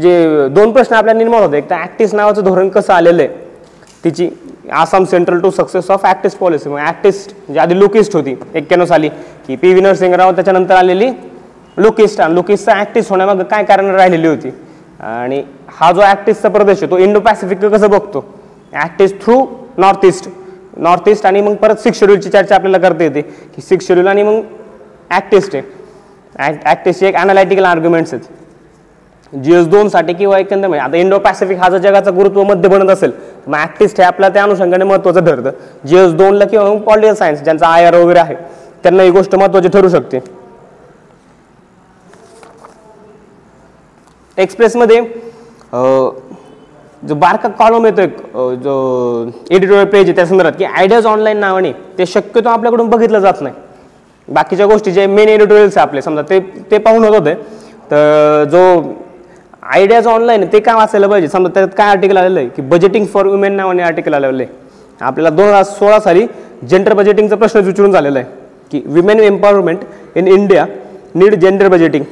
जे 0.00 0.48
दोन 0.48 0.72
प्रश्न 0.72 0.94
आपल्याला 0.94 1.18
निर्माण 1.18 1.42
होते 1.42 1.58
एक 1.58 1.68
तर 1.70 1.74
ॲक्टिस 1.74 2.14
नावाचं 2.14 2.44
धोरण 2.44 2.68
कसं 2.68 2.92
आलेलं 2.92 3.22
आहे? 3.22 3.42
तिची 4.04 4.28
Assam 4.72 5.04
central 5.04 5.40
to 5.40 5.50
success 5.50 5.90
of 5.90 6.04
act east 6.06 6.38
policy 6.38 6.68
मग 6.68 6.78
ॲक्टिस्ट 6.78 7.30
जी 7.52 7.58
आधी 7.58 7.78
लुकिस्ट 7.78 8.14
होती 8.16 8.34
एक्क्याण्णव 8.54 8.86
साली 8.86 9.08
की 9.46 9.56
पी 9.56 9.72
विनर 9.74 9.88
नरसिंगराव 9.88 10.32
त्याच्यानंतर 10.32 10.74
आलेली 10.74 11.10
लुकिस्ट. 11.76 12.20
आणि 12.20 12.34
लुकिस्टचा 12.34 12.72
ॲक्टिस्ट 12.72 13.10
होण्यामागं 13.10 13.42
काय 13.44 13.64
कारण 13.64 13.90
राहिलेली 13.90 14.26
होती? 14.28 14.50
आणि 15.00 15.42
हा 15.78 15.90
जो 15.92 16.00
ॲक्टिसचा 16.00 16.48
प्रदेश 16.48 16.82
आहे 16.82 16.90
तो 16.90 16.98
इंडो 16.98 17.20
पॅसिफिक 17.20 17.64
कसं 17.64 17.90
बघतो? 17.90 18.24
Act east 18.72 19.22
through 19.24 19.44
north 19.78 20.04
east 20.04 20.28
north 20.76 21.08
east 21.08 21.26
आणि 21.26 21.40
मग 21.40 21.54
परत 21.56 21.76
सिक्स 21.82 21.98
शेड्यूलची 22.00 22.30
चर्चा 22.30 22.54
आपल्याला 22.54 22.78
करता 22.78 23.04
येते. 23.04 23.20
की 23.22 23.62
सिक्स 23.62 23.86
शेड्यूल 23.86 24.06
आणि 24.08 24.22
मग 24.22 24.40
ॲक्ट 25.10 25.30
टेस्ट 25.30 25.54
आहे. 25.54 25.62
ॲक्ट 26.36 26.66
ॲक्ट 26.66 26.84
टेस्टचे 26.84 27.08
एक 27.08 27.16
अनालायटिकल 27.16 27.64
आर्ग्युमेंट्स 27.64 28.14
आहेत. 28.14 28.24
जी 29.32 29.54
एस 29.54 29.66
दोनसाठी 29.68 30.12
किंवा 30.14 30.38
एकंदर 30.38 30.68
म्हणजे 30.68 30.84
आता 30.84 30.96
इंडो 30.96 31.18
पॅसिफिक 31.18 31.58
हा 31.58 31.68
जर 31.68 31.78
जगाचा 31.78 32.10
गुरुत्व 32.10 32.42
मध्य 32.44 32.68
बनत 32.68 32.90
असेल 32.90 33.10
तर 33.12 33.50
मग 33.50 33.58
ॲक्टिस्ट 33.58 34.00
हे 34.00 34.06
आपल्या 34.06 34.28
त्या 34.28 34.42
अनुषंगाने 34.42 34.84
महत्त्वाचं 34.84 35.24
ठरतं. 35.24 35.50
जी 35.86 35.96
एस 35.98 36.12
दोनला 36.14 36.44
किंवा 36.44 36.68
मग 36.68 36.80
पॉलिटिकल 36.82 37.14
सायन्स 37.14 37.42
ज्यांचा 37.44 37.66
आय 37.68 37.84
आर 37.86 37.94
वगैरे 37.96 38.20
आहे 38.20 38.34
त्यांना 38.84 39.02
ही 39.02 39.10
गोष्ट 39.10 39.34
महत्त्वाची 39.34 39.68
ठरू 39.68 39.88
शकते. 39.88 40.18
एक्सप्रेसमध्ये 44.38 45.00
जो 47.08 47.14
बारका 47.14 47.48
कॉलम 47.58 47.86
येतो 47.86 48.02
एक 48.02 48.16
जो 48.62 48.74
एडिटोरियल 49.50 49.86
पेज 49.86 50.06
आहे 50.08 50.16
त्या 50.16 50.26
संदर्भात 50.26 50.52
की 50.58 50.64
आयडियाज 50.64 51.06
ऑनलाईन 51.06 51.38
नावाने 51.38 51.72
ते 51.98 52.06
शक्यतो 52.06 52.48
आपल्याकडून 52.48 52.88
बघितलं 52.90 53.18
जात 53.20 53.40
नाही. 53.42 53.54
बाकीच्या 54.28 54.66
गोष्टी 54.66 54.90
जे 54.92 55.06
मेन 55.06 55.28
एडिटोरियल्स 55.28 55.76
आहे 55.78 55.86
आपले 55.86 56.02
समजा 56.02 56.22
ते 56.30 56.38
ते 56.70 56.78
पाहून 56.78 57.04
होत 57.04 57.14
होते. 57.14 57.34
तर 57.90 58.44
जो 58.50 58.62
आयडियाज 59.74 60.06
ऑनलाईन 60.06 60.42
आहे 60.42 60.52
ते 60.52 60.60
काय 60.60 60.74
वाचायला 60.74 61.08
पाहिजे. 61.08 61.28
समजा 61.28 61.50
त्यात 61.54 61.68
काय 61.76 61.90
आर्टिकल 61.90 62.16
आलेलं 62.16 62.40
आहे 62.40 62.48
की 62.56 62.62
बजेटिंग 62.62 63.06
फॉर 63.12 63.26
वुमेन 63.26 63.52
नावाने 63.56 63.82
आर्टिकल 63.82 64.14
आलेलं 64.14 64.42
आहे. 64.42 64.52
आपल्याला 65.00 65.30
दोन 65.36 65.46
हजार 65.48 65.62
सोळा 65.62 66.00
साली 66.00 66.26
जेंडर 66.68 66.92
बजेटिंगचा 66.94 67.36
प्रश्न 67.36 67.60
विचारून 67.60 67.92
झालेला 67.92 68.18
आहे 68.18 68.42
की 68.70 68.82
women 68.86 69.20
empowerment 69.20 69.78
in 70.16 70.28
India 70.28 70.66
need 71.14 71.34
gender 71.34 71.68
budgeting 71.68 72.04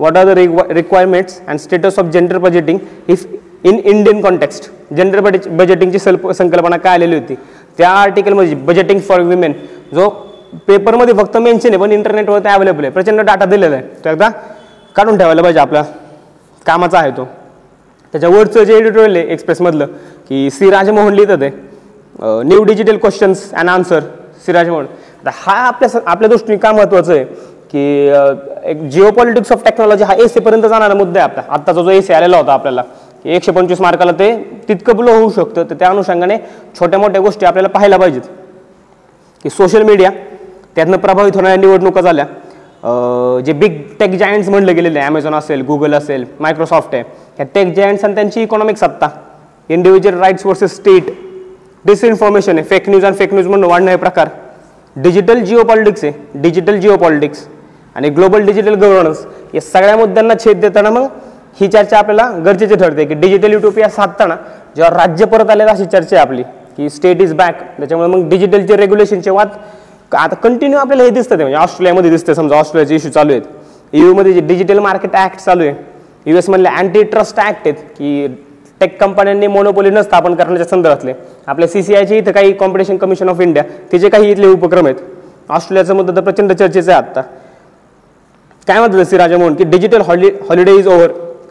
what 0.00 0.16
are 0.18 0.24
the 0.24 0.38
requirements 0.70 1.40
and 1.48 1.58
status 1.60 1.98
of 1.98 2.06
gender 2.12 2.38
budgeting 2.38 2.78
if 3.08 3.26
in 3.64 3.80
Indian 3.84 4.20
context 4.20 4.72
gender 4.96 5.20
gender 5.20 5.50
बजेटिंगची 5.50 5.98
सल्प 5.98 6.30
संकल्पना 6.30 6.76
काय 6.76 6.94
आलेली 6.94 7.14
होती? 7.14 7.34
त्या 7.78 7.90
आर्टिकलमध्ये 7.90 8.54
बजेटिंग 8.54 9.00
फॉर 9.00 9.20
विमेन 9.20 9.52
जो 9.94 10.08
पेपरमध्ये 10.66 11.14
फक्त 11.14 11.36
मेन्शन 11.36 11.68
आहे 11.68 11.78
पण 11.78 11.92
इंटरनेटवर 11.92 12.38
ते 12.38 12.48
अवेलेबल 12.48 12.80
आहे. 12.80 12.90
प्रचंड 12.90 13.20
डाटा 13.20 13.44
दिलेला 13.44 13.76
आहे. 13.76 13.84
तो 14.04 14.10
एकदा 14.10 14.28
काढून 14.96 15.18
ठेवायला 15.18 15.42
पाहिजे 15.42 15.60
आपला. 15.60 15.82
कामाचा 16.66 16.98
आहे 16.98 17.10
तो. 17.10 17.28
त्याच्यावरचं 18.12 18.64
जे 18.64 18.76
एडिटोरियल 18.76 19.16
आहे 19.16 19.32
एक्सप्रेसमधलं 19.32 19.86
की 20.28 20.50
सी 20.50 20.70
राजमोहन 20.70 21.12
लिहितं 21.12 21.36
ते. 21.36 21.48
New 22.22 22.64
digital 22.64 22.96
questions 22.96 23.50
and 23.54 23.68
answer 23.68 24.00
C 24.46 24.52
Rajamohan. 24.52 24.84
आता 24.84 25.30
हा 25.34 25.66
आपल्या 25.66 25.88
स- 25.88 26.02
आपल्या 26.06 26.28
दृष्टीने 26.28 26.58
का 26.58 26.72
महत्त्वाचं 26.72 27.12
आहे? 27.12 27.24
की 27.70 28.12
एक 28.64 28.88
जिओ 28.88 29.10
पॉलिटिक्स 29.10 29.52
ऑफ 29.52 29.64
टेक्नॉलॉजी 29.64 30.04
हा 30.04 30.14
एसीपर्यंत 30.14 30.62
जाणारा 30.62 30.94
मुद्दा 30.94 31.20
आहे 31.20 31.30
आपला. 31.30 31.52
आत्ताचा 31.54 31.82
जो 31.82 31.90
एसी 31.90 32.12
आलेला 32.12 32.36
होता 32.36 32.52
आपल्याला. 32.52 32.82
एकशे 33.24 33.52
पंचवीस 33.52 33.80
मार्काला 33.80 34.12
ते 34.18 34.34
तितकं 34.68 34.96
ब्लो 34.96 35.12
होऊ 35.14 35.30
शकतं. 35.30 35.62
तर 35.70 35.74
त्या 35.74 35.88
अनुषंगाने 35.88 36.36
छोट्या 36.78 36.98
मोठ्या 36.98 37.20
गोष्टी 37.22 37.46
आपल्याला 37.46 37.68
पाहायला 37.68 37.96
पाहिजेत. 37.96 38.22
की 39.44 39.50
सोशल 39.50 39.82
मीडिया 39.82 40.10
त्यातनं 40.76 40.96
प्रभावित 40.96 41.36
होणाऱ्या 41.36 41.56
निवडणुका 41.60 42.00
झाल्या. 42.00 42.24
जे 43.46 43.52
बिग 43.52 43.80
टेक 44.00 44.14
जायंट्स 44.18 44.48
म्हणले 44.48 44.72
गेलेले 44.72 44.98
आहे 44.98 45.08
ॲमेझॉन 45.08 45.34
असेल 45.34 45.60
गुगल 45.66 45.94
असेल 45.94 46.24
मायक्रोसॉफ्ट 46.40 46.94
आहे. 46.94 47.02
ह्या 47.36 47.46
टेक 47.54 47.74
जायंट्स 47.76 48.04
आणि 48.04 48.14
त्यांची 48.14 48.42
इकॉनॉमिक 48.42 48.76
सत्ता 48.76 49.08
individual 49.70 50.18
rights 50.20 50.46
versus 50.46 50.76
state 50.76 51.10
disinformation 51.84 52.58
आहे 52.58 52.66
फेक 52.68 52.88
न्यूज 52.88 53.04
आणि 53.04 53.16
फेक 53.16 53.32
न्यूज 53.34 53.46
म्हणून 53.46 53.70
वाढणारे 53.70 53.96
प्रकार. 53.96 54.28
डिजिटल 54.96 55.40
जिओ 55.44 55.62
पॉलिटिक्स 55.64 56.04
आहे 56.04 56.40
डिजिटल 56.40 56.78
जिओ 56.80 56.96
पॉलिटिक्स 56.96 57.46
आणि 57.96 58.08
ग्लोबल 58.08 58.44
डिजिटल 58.46 58.74
गव्हर्नन्स 58.74 59.24
या 59.54 59.60
सगळ्या 59.60 59.96
मुद्द्यांना 59.96 60.34
छेद 60.44 60.60
देताना 60.60 60.90
मग 60.90 61.06
ही 61.58 61.68
चर्चा 61.68 61.98
आपल्याला 61.98 62.30
गरजेची 62.44 62.74
ठरते 62.74 63.04
की 63.04 63.14
डिजिटल 63.14 63.52
युटोपिया 63.52 63.88
साधताना 63.88 64.36
जेव्हा 64.76 64.90
राज्य 64.96 65.24
परत 65.24 65.50
आले 65.50 65.64
अशी 65.64 65.84
चर्चा 65.84 66.16
आहे 66.16 66.26
आपली 66.26 66.42
की 66.76 66.88
स्टेट 66.90 67.20
इज 67.22 67.34
बॅक 67.34 67.60
त्याच्यामुळे 67.78 68.08
मग 68.08 68.28
डिजिटलचे 68.28 68.76
रेग्युलेशनचे 68.76 69.30
वाद 69.30 69.48
आता 70.12 70.34
कंटिन्यू 70.42 70.78
आपल्याला 70.78 71.04
हे 71.04 71.10
दिसतं 71.10 71.38
ते 71.38 71.42
म्हणजे 71.42 71.58
ऑस्ट्रेलियामध्ये 71.58 72.10
दिसतं 72.10 72.34
समजा 72.34 72.56
ऑस्ट्रेलियाचे 72.56 72.94
इश्यू 72.94 73.10
चालू 73.10 73.32
आहेत. 73.32 73.42
यूमध्ये 73.92 74.32
जे 74.32 74.40
डिजिटल 74.40 74.78
मार्केट 74.78 75.14
ॲक्ट 75.16 75.38
चालू 75.40 75.62
आहे. 75.62 75.74
यू 76.26 76.36
एसमधले 76.36 76.68
अँटी 76.68 77.02
ट्रस्ट 77.02 77.38
ॲक्ट 77.40 77.66
आहेत 77.66 77.74
की 77.96 78.26
टेक 78.80 79.00
कंपन्यांनी 79.00 79.46
मोनोपोली 79.46 79.90
न 79.90 80.02
स्थापन 80.02 80.34
करण्याच्या 80.34 80.66
संदर्भातले. 80.66 81.12
आपल्या 81.46 81.68
सी 81.68 81.82
सी 81.82 81.94
आयचे 81.94 82.18
इथं 82.18 82.32
काही 82.32 82.52
कॉम्पिटिशन 82.52 82.96
कमिशन 82.96 83.28
ऑफ 83.28 83.40
इंडिया 83.40 83.64
तिचे 83.92 84.08
काही 84.08 84.30
इथले 84.30 84.46
उपक्रम 84.46 84.86
आहेत. 84.86 84.96
ऑस्ट्रेलियाचा 85.48 85.94
मुद्दा 85.94 86.16
तर 86.16 86.20
प्रचंड 86.20 86.52
चर्चेचा 86.52 86.92
आहे 86.92 87.04
आत्ता. 87.04 87.22
काय 88.68 88.78
म्हणतात 88.78 89.04
सी 89.04 89.18
राजामोहन 89.18 89.54
की 89.54 89.64
digital 89.64 90.00
हॉलि 90.00 90.30
holiday 90.48 90.74
is 90.78 90.88
over 90.88 91.10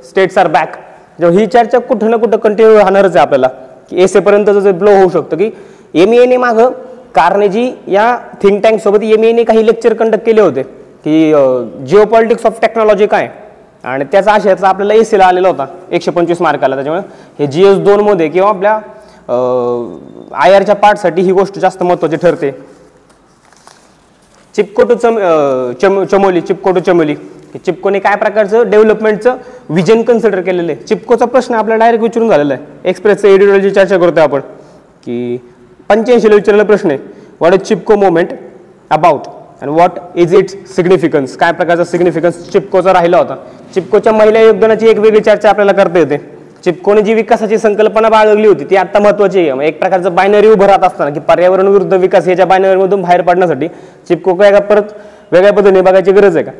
states 0.09 0.37
are 0.37 0.47
back 0.47 0.75
जेव्हा 1.19 1.39
ही 1.39 1.45
चर्चा 1.47 1.79
कुठं 1.79 2.09
ना 2.11 2.17
कुठं 2.17 2.37
कंटिन्यू 2.37 2.75
राहणारच 2.75 3.15
आहे 3.15 3.21
आपल्याला. 3.21 3.47
की 3.89 4.01
एसेपर्यंत 4.03 4.49
जे 4.49 4.71
ब्लो 4.71 4.91
होऊ 4.95 5.09
शकतं 5.09 5.37
की 5.37 5.49
एम 6.01 6.13
एने 6.13 6.37
मागं 6.37 6.71
कार्नेजी 7.15 7.71
या 7.87 8.15
थिंक 8.41 8.63
टँकसोबत 8.63 9.03
एम 9.03 9.23
एने 9.23 9.43
काही 9.43 9.65
लेक्चर 9.65 9.93
कंडक्ट 9.93 10.25
केले 10.25 10.41
होते. 10.41 10.63
की 10.63 11.33
जिओ 11.87 12.05
पॉलिटिक्स 12.11 12.45
ऑफ 12.45 12.59
टेक्नॉलॉजी 12.61 13.07
काय? 13.07 13.29
आणि 13.83 14.05
त्याचा 14.11 14.31
आशयाचा 14.31 14.67
आपल्याला 14.67 14.93
ए 14.93 15.03
सीला 15.03 15.25
आलेला 15.25 15.47
होता. 15.47 15.65
एकशे 15.91 16.11
पंचवीस 16.11 16.41
मार्काला. 16.41 16.75
त्याच्यामुळे 16.75 17.03
हे 17.39 17.47
जी 17.47 17.65
एस 17.67 17.77
दोनमध्ये 17.77 18.27
किंवा 18.29 18.49
आपल्या 18.49 18.73
आय 20.43 20.53
आरच्या 20.55 20.75
पार्टसाठी 20.75 21.21
ही 21.21 21.31
गोष्ट 21.31 21.59
जास्त 21.59 21.83
महत्त्वाची 21.83 22.15
ठरते. 22.21 22.51
चिपकोटू 24.55 24.95
चम 24.95 25.17
चम 25.81 26.03
चमोली 26.11 26.41
चिपकोटू 26.41 26.79
चमोली. 26.79 27.15
की 27.53 27.59
चिपकोने 27.59 27.99
काय 27.99 28.15
प्रकारचं 28.15 28.69
डेव्हलपमेंटचं 28.69 29.35
विजन 29.69 30.01
कन्सिडर 30.01 30.41
केलेलं 30.41 30.71
आहे? 30.71 30.83
चिपकोचा 30.83 31.25
प्रश्न 31.25 31.55
आपल्याला 31.55 31.83
डायरेक्ट 31.83 32.03
विचारून 32.03 32.29
झालेला 32.29 32.53
आहे. 32.53 32.89
एक्सप्रेसचं 32.89 33.27
एडिटोरियलची 33.27 33.69
चर्चा 33.69 33.97
करतो 33.97 34.21
आपण. 34.21 34.39
की 34.39 35.37
पंच्याऐंशीला 35.89 36.35
विचारलेला 36.35 36.63
प्रश्न 36.63 36.89
आहे. 36.89 36.99
What 37.39 37.53
is 37.53 37.61
Chipko 37.61 37.95
movement 37.95 38.29
about 38.91 39.27
and 39.61 39.71
what 39.71 39.99
is 40.15 40.33
its 40.35 40.55
significance 40.75 41.35
काय 41.37 41.51
प्रकारचा 41.51 41.83
सिग्निफिकन्स 41.83 42.51
चिपकोचा 42.51 42.93
राहिला 42.93 43.17
होता? 43.17 43.35
चिपकोच्या 43.75 44.13
महिला 44.13 44.39
योगदानाची 44.39 44.87
एक 44.87 44.99
वेगळी 44.99 45.19
चर्चा 45.19 45.49
आपल्याला 45.49 45.71
करता 45.71 45.99
येते. 45.99 46.17
चिपकोने 46.65 47.01
जी 47.01 47.13
विकासाची 47.13 47.57
संकल्पना 47.57 48.09
बाळगली 48.09 48.47
होती 48.47 48.65
ती 48.69 48.75
आता 48.75 48.99
महत्वाची 48.99 49.39
आहे. 49.39 49.53
मग 49.53 49.63
एक 49.63 49.79
प्रकारचं 49.79 50.15
बायनरी 50.15 50.49
उभं 50.49 50.65
राहत 50.65 50.83
असताना 50.83 51.09
की 51.09 51.19
पर्यावरण 51.19 51.67
विरुद्ध 51.67 51.93
विकास 51.93 52.27
याच्या 52.27 52.45
बायनरीमधून 52.45 53.01
बाहेर 53.01 53.21
पडण्यासाठी 53.21 53.67
चिपको 54.07 54.33
काय 54.33 54.59
परत 54.59 54.93
वेगळ्या 55.31 55.53
पद्धतीने 55.53 55.81
बघायची 55.81 56.11
गरज 56.11 56.35
आहे 56.37 56.45
का? 56.45 56.51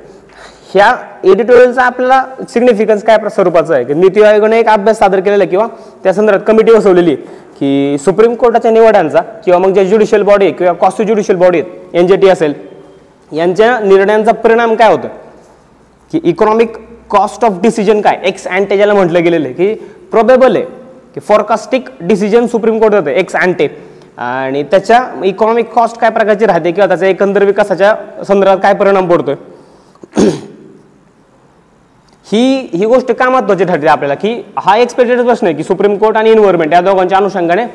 ह्या 0.74 0.94
एडिटोरियलचा 1.24 1.84
आपल्याला 1.84 2.24
सिग्निफिकन्स 2.50 3.04
काय 3.04 3.18
प्र- 3.18 3.30
स्वरूपाचा 3.32 3.74
आहे? 3.76 3.84
की 3.84 3.94
नीती 3.94 4.22
आयोगाने 4.24 4.60
एक 4.60 4.68
अभ्यास 4.70 5.00
सादर 5.00 5.20
केलेला 5.20 5.44
आहे 5.44 5.50
किंवा 5.50 5.68
त्या 6.04 6.14
संदर्भात 6.14 6.46
कमिटी 6.48 6.74
बसवलेली 6.74 7.12
आहे 7.12 7.42
की 7.60 7.98
सुप्रीम 7.98 8.34
कोर्टाच्या 8.36 8.72
निवडांचा 8.72 9.22
किंवा 9.46 9.60
मग 9.60 9.74
जे 9.74 9.86
ज्युडिशियल 9.86 10.24
बॉडी 10.24 10.46
आहे 10.46 10.54
किंवा 10.54 10.74
कॉस्ट 10.74 11.02
ज्युडिशियल 11.02 11.38
बॉडी 11.38 11.60
आहेत 11.60 11.96
एन 11.96 12.08
जे 12.08 12.16
टी 12.16 12.30
असेल 12.30 12.54
यांच्या 13.32 13.78
निर्णयांचा 13.80 14.32
परिणाम 14.34 14.74
काय 14.76 14.92
होतो? 14.92 15.08
की 16.14 16.20
इकॉनॉमिक 16.24 16.78
कॉस्ट 17.10 17.46
ऑफ 17.46 17.60
डिसिजन 17.62 18.02
काय? 18.02 18.18
एक्स 18.24 18.48
अँटे 18.48 18.76
ज्याला 18.78 18.94
म्हटलं 18.94 19.24
गेलेलं 19.24 19.48
आहे 19.48 19.54
की 19.56 19.74
प्रोबेबल 20.12 20.56
आहे 20.56 20.66
की 21.16 21.20
फॉरकास्टिक 21.20 21.90
डिसिजन 22.02 22.46
सुप्रीम 22.48 22.80
कोर्ट 22.80 22.94
होतं 22.94 23.10
एक्स 23.12 23.36
अँटे 23.36 23.68
आणि 24.18 24.64
त्याच्या 24.64 25.04
इकॉनॉमिक 25.26 25.72
कॉस्ट 25.74 25.98
काय 25.98 26.10
प्रकारची 26.10 26.46
राहते 26.46 26.72
किंवा 26.72 26.88
त्याच्या 26.88 27.10
एकंदर 27.10 27.44
विकासाच्या 27.44 27.96
संदर्भात 28.28 28.58
काय 28.58 28.74
परिणाम 28.74 29.10
पडतोय? 29.10 29.36
ही 32.26 32.70
ही 32.74 32.86
गोष्ट 32.86 33.12
का 33.12 33.30
महत्वाची 33.30 33.66
ठरते 33.66 33.88
आपल्याला 33.88 34.16
की 34.16 34.34
हा 34.58 34.76
एक्सपेक्टेड 34.78 35.22
प्रश्न 35.26 35.48
आहे 35.48 35.56
की 35.56 35.64
सुप्रीम 35.64 35.96
कोर्ट 35.98 36.18
आणि 36.18 36.32
इन्व्हॉर्मेंट 36.32 36.74
या 36.74 36.82
दोघांच्या 36.82 37.18
अनुषंगाने 37.18 37.66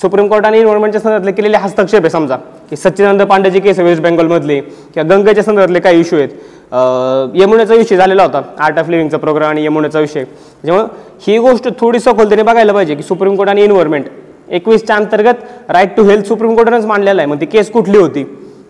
सुप्रीम 0.00 0.28
कोर्ट 0.28 0.46
आणि 0.46 0.58
इन्व्हॉर्मेंटच्या 0.58 1.00
संदर्भातले 1.00 1.32
केलेले 1.32 1.56
हस्तक्षेप 1.56 2.02
आहे 2.02 2.10
समजा 2.10 2.36
की 2.70 2.76
सच्चिदानंद 2.76 3.22
पांडेची 3.22 3.60
केस 3.60 3.78
वेस्ट 3.78 4.02
बेंगॉलमधली 4.02 4.60
किंवा 4.60 5.02
गंगेच्या 5.14 5.44
संदर्भातले 5.44 5.80
काही 5.80 6.00
इश्यू 6.00 6.18
आहेत. 6.18 6.28
यमुनेचा 7.34 7.74
विषय 7.74 7.96
झालेला 7.96 8.22
होता 8.22 8.42
आर्ट 8.64 8.78
ऑफ 8.78 8.88
लिव्हिंगचा 8.88 9.16
प्रोग्राम 9.18 9.50
आणि 9.50 9.64
यमुनेचा 9.64 10.00
विषय. 10.00 10.24
त्यामुळं 10.64 10.86
ही 11.26 11.38
गोष्ट 11.38 11.68
थोडी 11.80 12.00
सखोलतेने 12.00 12.42
बघायला 12.42 12.72
पाहिजे 12.72 12.94
की 12.94 13.02
सुप्रीम 13.02 13.36
कोर्ट 13.36 13.50
आणि 13.50 13.64
इन्व्हॉर्मेंट 13.64 14.04
एकवीसच्या 14.48 14.96
अंतर्गत 14.96 15.70
राईट 15.70 15.96
टू 15.96 16.02
हेल्थ 16.04 16.26
सुप्रीम 16.28 16.54
कोर्टानेच 16.56 16.84
मांडलेला 16.86 17.22
आहे 17.22 17.30
मग 17.30 17.40
ती 17.40 17.46
केस 17.46 17.70
कुठली 17.70 17.98
होती? 17.98 18.24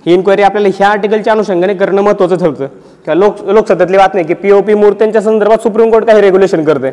ही 0.07 0.15
इन्क्वायरी 0.15 0.43
आपल्याला 0.43 0.69
ह्या 0.77 0.89
आर्टिकलच्या 0.89 1.33
अनुषंगाने 1.33 1.75
करणं 1.75 2.03
महत्त्वाचं 2.03 2.37
ठरतं. 2.37 2.67
किंवा 3.09 3.27
लोक 3.27 3.45
लोकसत्तेतली 3.55 3.97
बात 3.97 4.15
नाही 4.15 4.27
की 4.27 4.35
पी 4.35 4.75
मूर्त्यांच्या 4.75 5.21
संदर्भात 5.23 5.63
सुप्रीम 5.63 5.91
कोर्ट 5.91 6.05
काही 6.07 6.21
रेग्युलेशन 6.21 6.65
करते. 6.65 6.91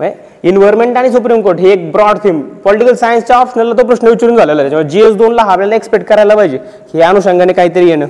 म्हणजे 0.00 0.48
इन्व्हायरमेंट 0.48 0.96
आणि 0.96 1.10
सुप्रीम 1.12 1.40
कोर्ट 1.42 1.58
ही 1.60 1.70
एक 1.70 1.90
ब्रॉड 1.92 2.18
थीम 2.24 2.40
पॉलिटिकल 2.64 2.94
सायन्सच्या 2.94 3.36
ऑप्शनला 3.36 3.74
तो 3.78 3.86
प्रश्न 3.86 4.08
विचारून 4.08 4.36
झालेला 4.36 4.60
आहे. 4.62 4.70
त्याच्यामुळे 4.70 4.90
जी 4.90 5.00
एस 5.06 5.16
दोनला 5.16 5.42
हा 5.42 5.52
आपल्याला 5.52 5.74
एक्सपेक्ट 5.74 6.06
करायला 6.08 6.34
पाहिजे 6.36 6.58
हे 6.94 7.02
अनुषंगाने 7.02 7.52
काहीतरी 7.52 7.88
येणं. 7.88 8.06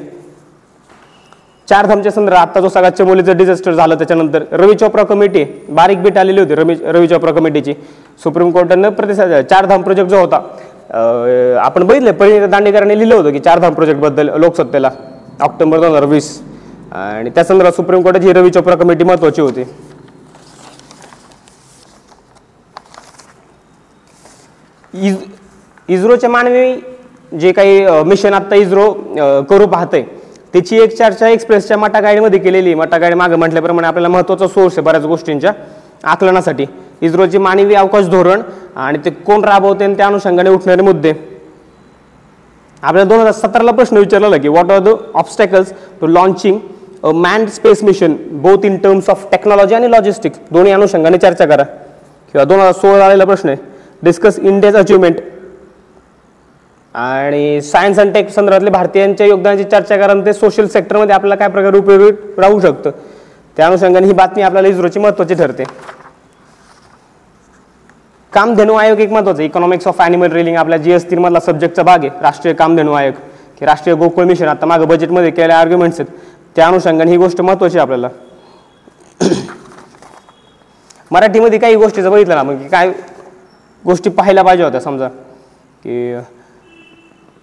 चार 1.68 1.86
धामच्या 1.86 2.12
संदर्भात 2.12 2.48
आता 2.48 2.60
जो 2.60 2.68
सगळ्यात 2.68 2.92
चमोलीचं 2.98 3.36
डिझास्टर 3.36 3.72
झालं 3.72 3.94
त्याच्यानंतर 3.94 4.42
रवी 4.52 4.74
चोप्रा 4.74 5.02
कमिटी 5.04 5.44
बारीक 5.68 6.02
बीट 6.02 6.18
आलेली 6.18 6.40
होती 6.40 6.54
रवी 6.54 6.74
रवी 6.84 7.08
चोप्रा 7.08 7.32
कमिटीची 7.32 7.74
सुप्रीम 8.22 8.50
कोर्टानं 8.50 8.90
प्रतिसाद 8.90 9.32
चार 9.50 9.66
धाम 9.66 9.82
प्रोजेक्ट 9.82 10.10
जो 10.10 10.20
होता 10.20 10.40
आपण 11.60 11.86
बघितलं 11.86 12.12
परिणित 12.12 12.48
दांडेकरांनी 12.48 12.98
लिहिलं 12.98 13.14
होतं 13.14 13.32
की 13.32 13.38
चार 13.38 13.58
धाम 13.58 13.74
प्रोजेक्टबद्दल 13.74 14.30
लोकसत्तेला. 14.36 14.90
ऑक्टोबर 15.40 15.78
दोन 15.78 15.88
हजार 15.88 16.04
वीस. 16.04 16.40
आणि 16.92 17.30
त्या 17.30 17.44
संदर्भात 17.44 17.72
सुप्रीम 17.72 18.02
कोर्टाची 18.02 18.26
ही 18.26 18.32
रवी 18.32 18.50
चोप्रा 18.50 18.74
कमिटी 18.76 19.04
महत्वाची 19.04 19.40
होती. 19.40 19.64
इज 24.94 25.16
इस्रोच्या 25.88 26.30
मानवी 26.30 26.74
जे 27.40 27.52
काही 27.52 28.02
मिशन 28.06 28.34
आत्ता 28.34 28.56
इस्रो 28.56 28.92
करू 29.50 29.66
पाहतंय 29.66 30.02
त्याची 30.52 30.78
एक 30.82 30.96
चर्चा 30.98 31.28
एक्सप्रेसच्या 31.28 31.76
मटा 31.78 32.00
गाईडमध्ये 32.00 32.38
केलेली. 32.38 32.74
मटा 32.74 32.98
गाईड 32.98 33.14
मागे 33.14 33.36
म्हटल्याप्रमाणे 33.36 33.88
आपल्याला 33.88 34.08
महत्त्वाचा 34.08 34.48
सोर्स 34.48 34.78
आहे 34.78 34.84
बऱ्याच 34.86 35.04
गोष्टींच्या 35.04 35.52
आकलनासाठी. 36.04 36.66
इस्रोची 37.02 37.38
मानवी 37.38 37.74
अवकाश 37.74 38.06
धोरण 38.10 38.40
आणि 38.76 38.98
ते 39.04 39.10
कोण 39.10 39.44
राबवते 39.44 39.84
आणि 39.84 39.94
त्या 39.96 40.06
अनुषंगाने 40.06 40.50
उठणारे 40.50 40.82
मुद्दे. 40.82 41.12
आपल्याला 42.82 43.08
दोन 43.08 43.18
हजार 43.20 43.32
सतराला 43.32 43.72
प्रश्न 43.72 43.96
विचारलेला 43.96 44.36
की 44.36 44.48
what 44.48 44.70
are 44.70 44.78
the 44.78 44.94
obstacles 45.14 45.72
to 46.00 46.06
launching 46.06 46.58
man 47.04 47.16
manned 47.16 47.48
space 47.48 47.82
mission 47.84 48.14
both 48.42 48.64
in 48.64 48.76
terms 48.76 49.08
of 49.10 49.26
technology 49.30 49.74
आणि 49.74 49.90
लॉजिस्टिक्स 49.90 50.38
दोन्ही 50.52 50.72
अनुषंगाने 50.72 51.18
चर्चा 51.18 51.44
करा. 51.46 51.62
किंवा 52.32 52.44
दोन 52.44 52.58
हजार 52.60 52.72
सोळा 52.72 53.04
आलेला 53.04 53.24
प्रश्न 53.24 53.48
आहे. 53.48 53.58
डिस्कस 54.02 54.38
इंडियाज 54.38 54.76
अचिव्हमेंट 54.76 55.20
आणि 56.94 57.60
सायन्स 57.62 57.98
अँड 57.98 58.12
टेक 58.14 58.30
संदर्भातले 58.30 58.70
भारतीयांच्या 58.70 59.26
योगदानाची 59.26 59.64
चर्चा 59.64 59.96
करा 59.96 60.12
आणि 60.12 60.24
ते 60.26 60.32
सोशल 60.32 60.66
सेक्टरमध्ये 60.66 61.14
आपल्याला 61.14 61.34
काय 61.34 61.48
प्रकारे 61.48 61.78
उपयोगी 61.78 62.10
राहू 62.38 62.60
शकतं. 62.60 62.90
त्या 63.56 63.66
अनुषंगाने 63.66 64.06
ही 64.06 64.12
बातमी 64.12 64.42
आपल्याला 64.42 64.68
इस्रोची 64.68 64.98
महत्त्वाची 64.98 65.34
ठरते. 65.34 65.64
कामधेनू 68.32 68.74
आयोग 68.74 69.00
एक 69.00 69.12
महत्त्वाचा 69.12 69.42
इकॉनॉमिक्स 69.42 69.86
ऑफ 69.86 70.00
ॲनिमल 70.00 70.32
रिलिंग 70.32 70.56
आपल्या 70.56 70.78
जी 70.78 70.92
एस 70.92 71.06
मधला 71.12 71.40
सब्जेक्टचा 71.40 71.82
भाग 71.82 72.04
आहे. 72.04 72.10
राष्ट्रीय 72.22 72.54
कामधेनू 72.54 72.92
आयोग. 72.92 73.14
की 73.58 73.66
राष्ट्रीय 73.66 73.96
गोकुळ 73.96 74.24
मिशन 74.24 74.48
आता 74.48 74.66
मागं 74.66 74.88
बजेटमध्ये 74.88 75.30
केलेल्या 75.30 75.58
आर्ग्युमेंट्स 75.58 76.00
आहेत. 76.00 76.12
त्या 76.56 76.66
अनुषंगाने 76.66 77.10
ही 77.10 77.16
गोष्ट 77.16 77.40
महत्त्वाची 77.40 77.78
आहे 77.78 77.82
आपल्याला. 77.82 78.08
मराठीमध्ये 81.10 81.58
काही 81.58 81.74
गोष्टीचं 81.76 82.10
बघितलं 82.10 82.34
ना 82.34 82.42
मग 82.42 82.56
की 82.56 82.68
काय 82.68 82.90
गोष्टी 83.84 84.10
पाहायला 84.10 84.42
पाहिजे 84.42 84.64
होत्या 84.64 84.80
समजा. 84.80 85.08
की 85.08 86.18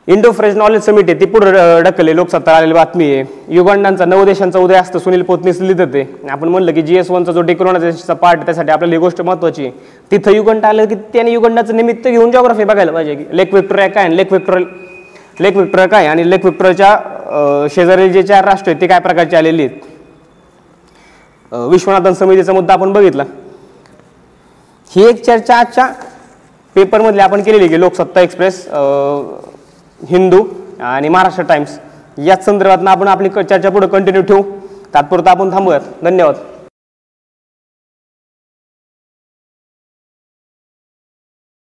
इंडो 0.08 0.32
फ्रेंच 0.32 0.56
नॉलेज 0.58 0.82
समिट 0.86 1.10
आहे 1.10 1.20
ती 1.20 1.26
पुढं 1.26 1.82
ढकलले 1.84 2.16
लोकसत्ता 2.16 2.52
आलेली 2.56 2.74
बातमी 2.74 3.06
आहे. 3.12 3.24
युगांडांचा 3.56 4.06
नऊ 4.06 4.26
देशांचा 4.26 4.60
उदय 4.60 4.76
असतं 4.76 5.00
सुनील 5.00 5.22
पोतनीस 5.24 5.60
लिहित 5.62 5.82
ते. 5.94 6.04
आपण 6.30 6.48
म्हणलं 6.50 6.74
की 6.74 6.82
जी 6.82 6.98
एस 6.98 7.10
वनचा 7.12 7.32
जो 7.32 7.42
डेकोरोनाचा 7.42 8.14
पार्ट 8.14 8.46
त्यासाठी 8.46 8.72
आपल्याला 8.72 8.96
ही 8.96 9.00
गोष्ट 9.00 9.22
महत्त्वाची 9.22 9.66
आहे. 9.66 9.72
तिथं 10.12 10.32
युगंड 10.32 10.66
आलं 10.66 10.86
की 10.86 10.96
त्याने 11.14 11.32
युगंडाचं 11.32 11.76
निमित्त 11.78 12.08
घेऊन 12.08 12.32
जॉग्राफी 12.32 12.64
बघायला 12.64 12.92
पाहिजे. 12.92 13.16
की 13.16 13.26
लेक 13.38 13.54
विक्टोरिया 13.54 13.88
काय 13.88 14.04
आणि 14.04 14.18
लेक 14.18 14.34
विक्टोरिया 14.34 14.86
लेक 15.40 15.58
विक्टोरिया 15.58 15.88
काय 15.88 16.08
आणि 16.08 16.30
लेक 16.30 16.46
विक्टोरियाच्या 16.46 16.98
शेजारील 17.70 18.12
जे 18.12 18.24
चार 18.24 18.46
राष्ट्र 18.46 18.70
आहेत 18.70 18.82
ते 18.82 18.88
काय 18.88 19.00
प्रकारचे 19.00 19.36
आलेले 19.36 19.64
आहेत? 19.64 19.82
विश्वनाथन 21.54 22.14
समितीचा 22.14 22.54
मुद्दा 22.54 22.74
आपण 22.74 22.94
बघितला. 22.94 23.24
ही 24.88 25.10
एक 25.10 25.26
चर्चा 25.26 25.56
आजच्या 25.56 25.90
पेपरमधली 26.76 27.22
आपण 27.22 27.44
केलेली 27.44 27.68
की 27.68 27.80
लोकसत्ता 27.80 28.22
एक्सप्रेस 28.22 28.68
हिंदू 30.10 30.44
आणि 30.80 31.10
महाराष्ट्र 31.10 31.44
टाइम्स. 31.44 31.80
याच 32.18 32.46
संदर्भात 32.46 32.88
आपण 32.88 33.08
आपली 33.08 33.30
क- 33.30 33.40
चर्चा 33.40 33.70
पुढे 33.70 33.88
कंटिन्यू 33.88 34.24
ठेवू. 34.24 34.44
तात्पुरता 34.94 35.32
आपण 35.32 35.52
थांबूयात. 35.52 35.82
धन्यवाद. 36.04 36.36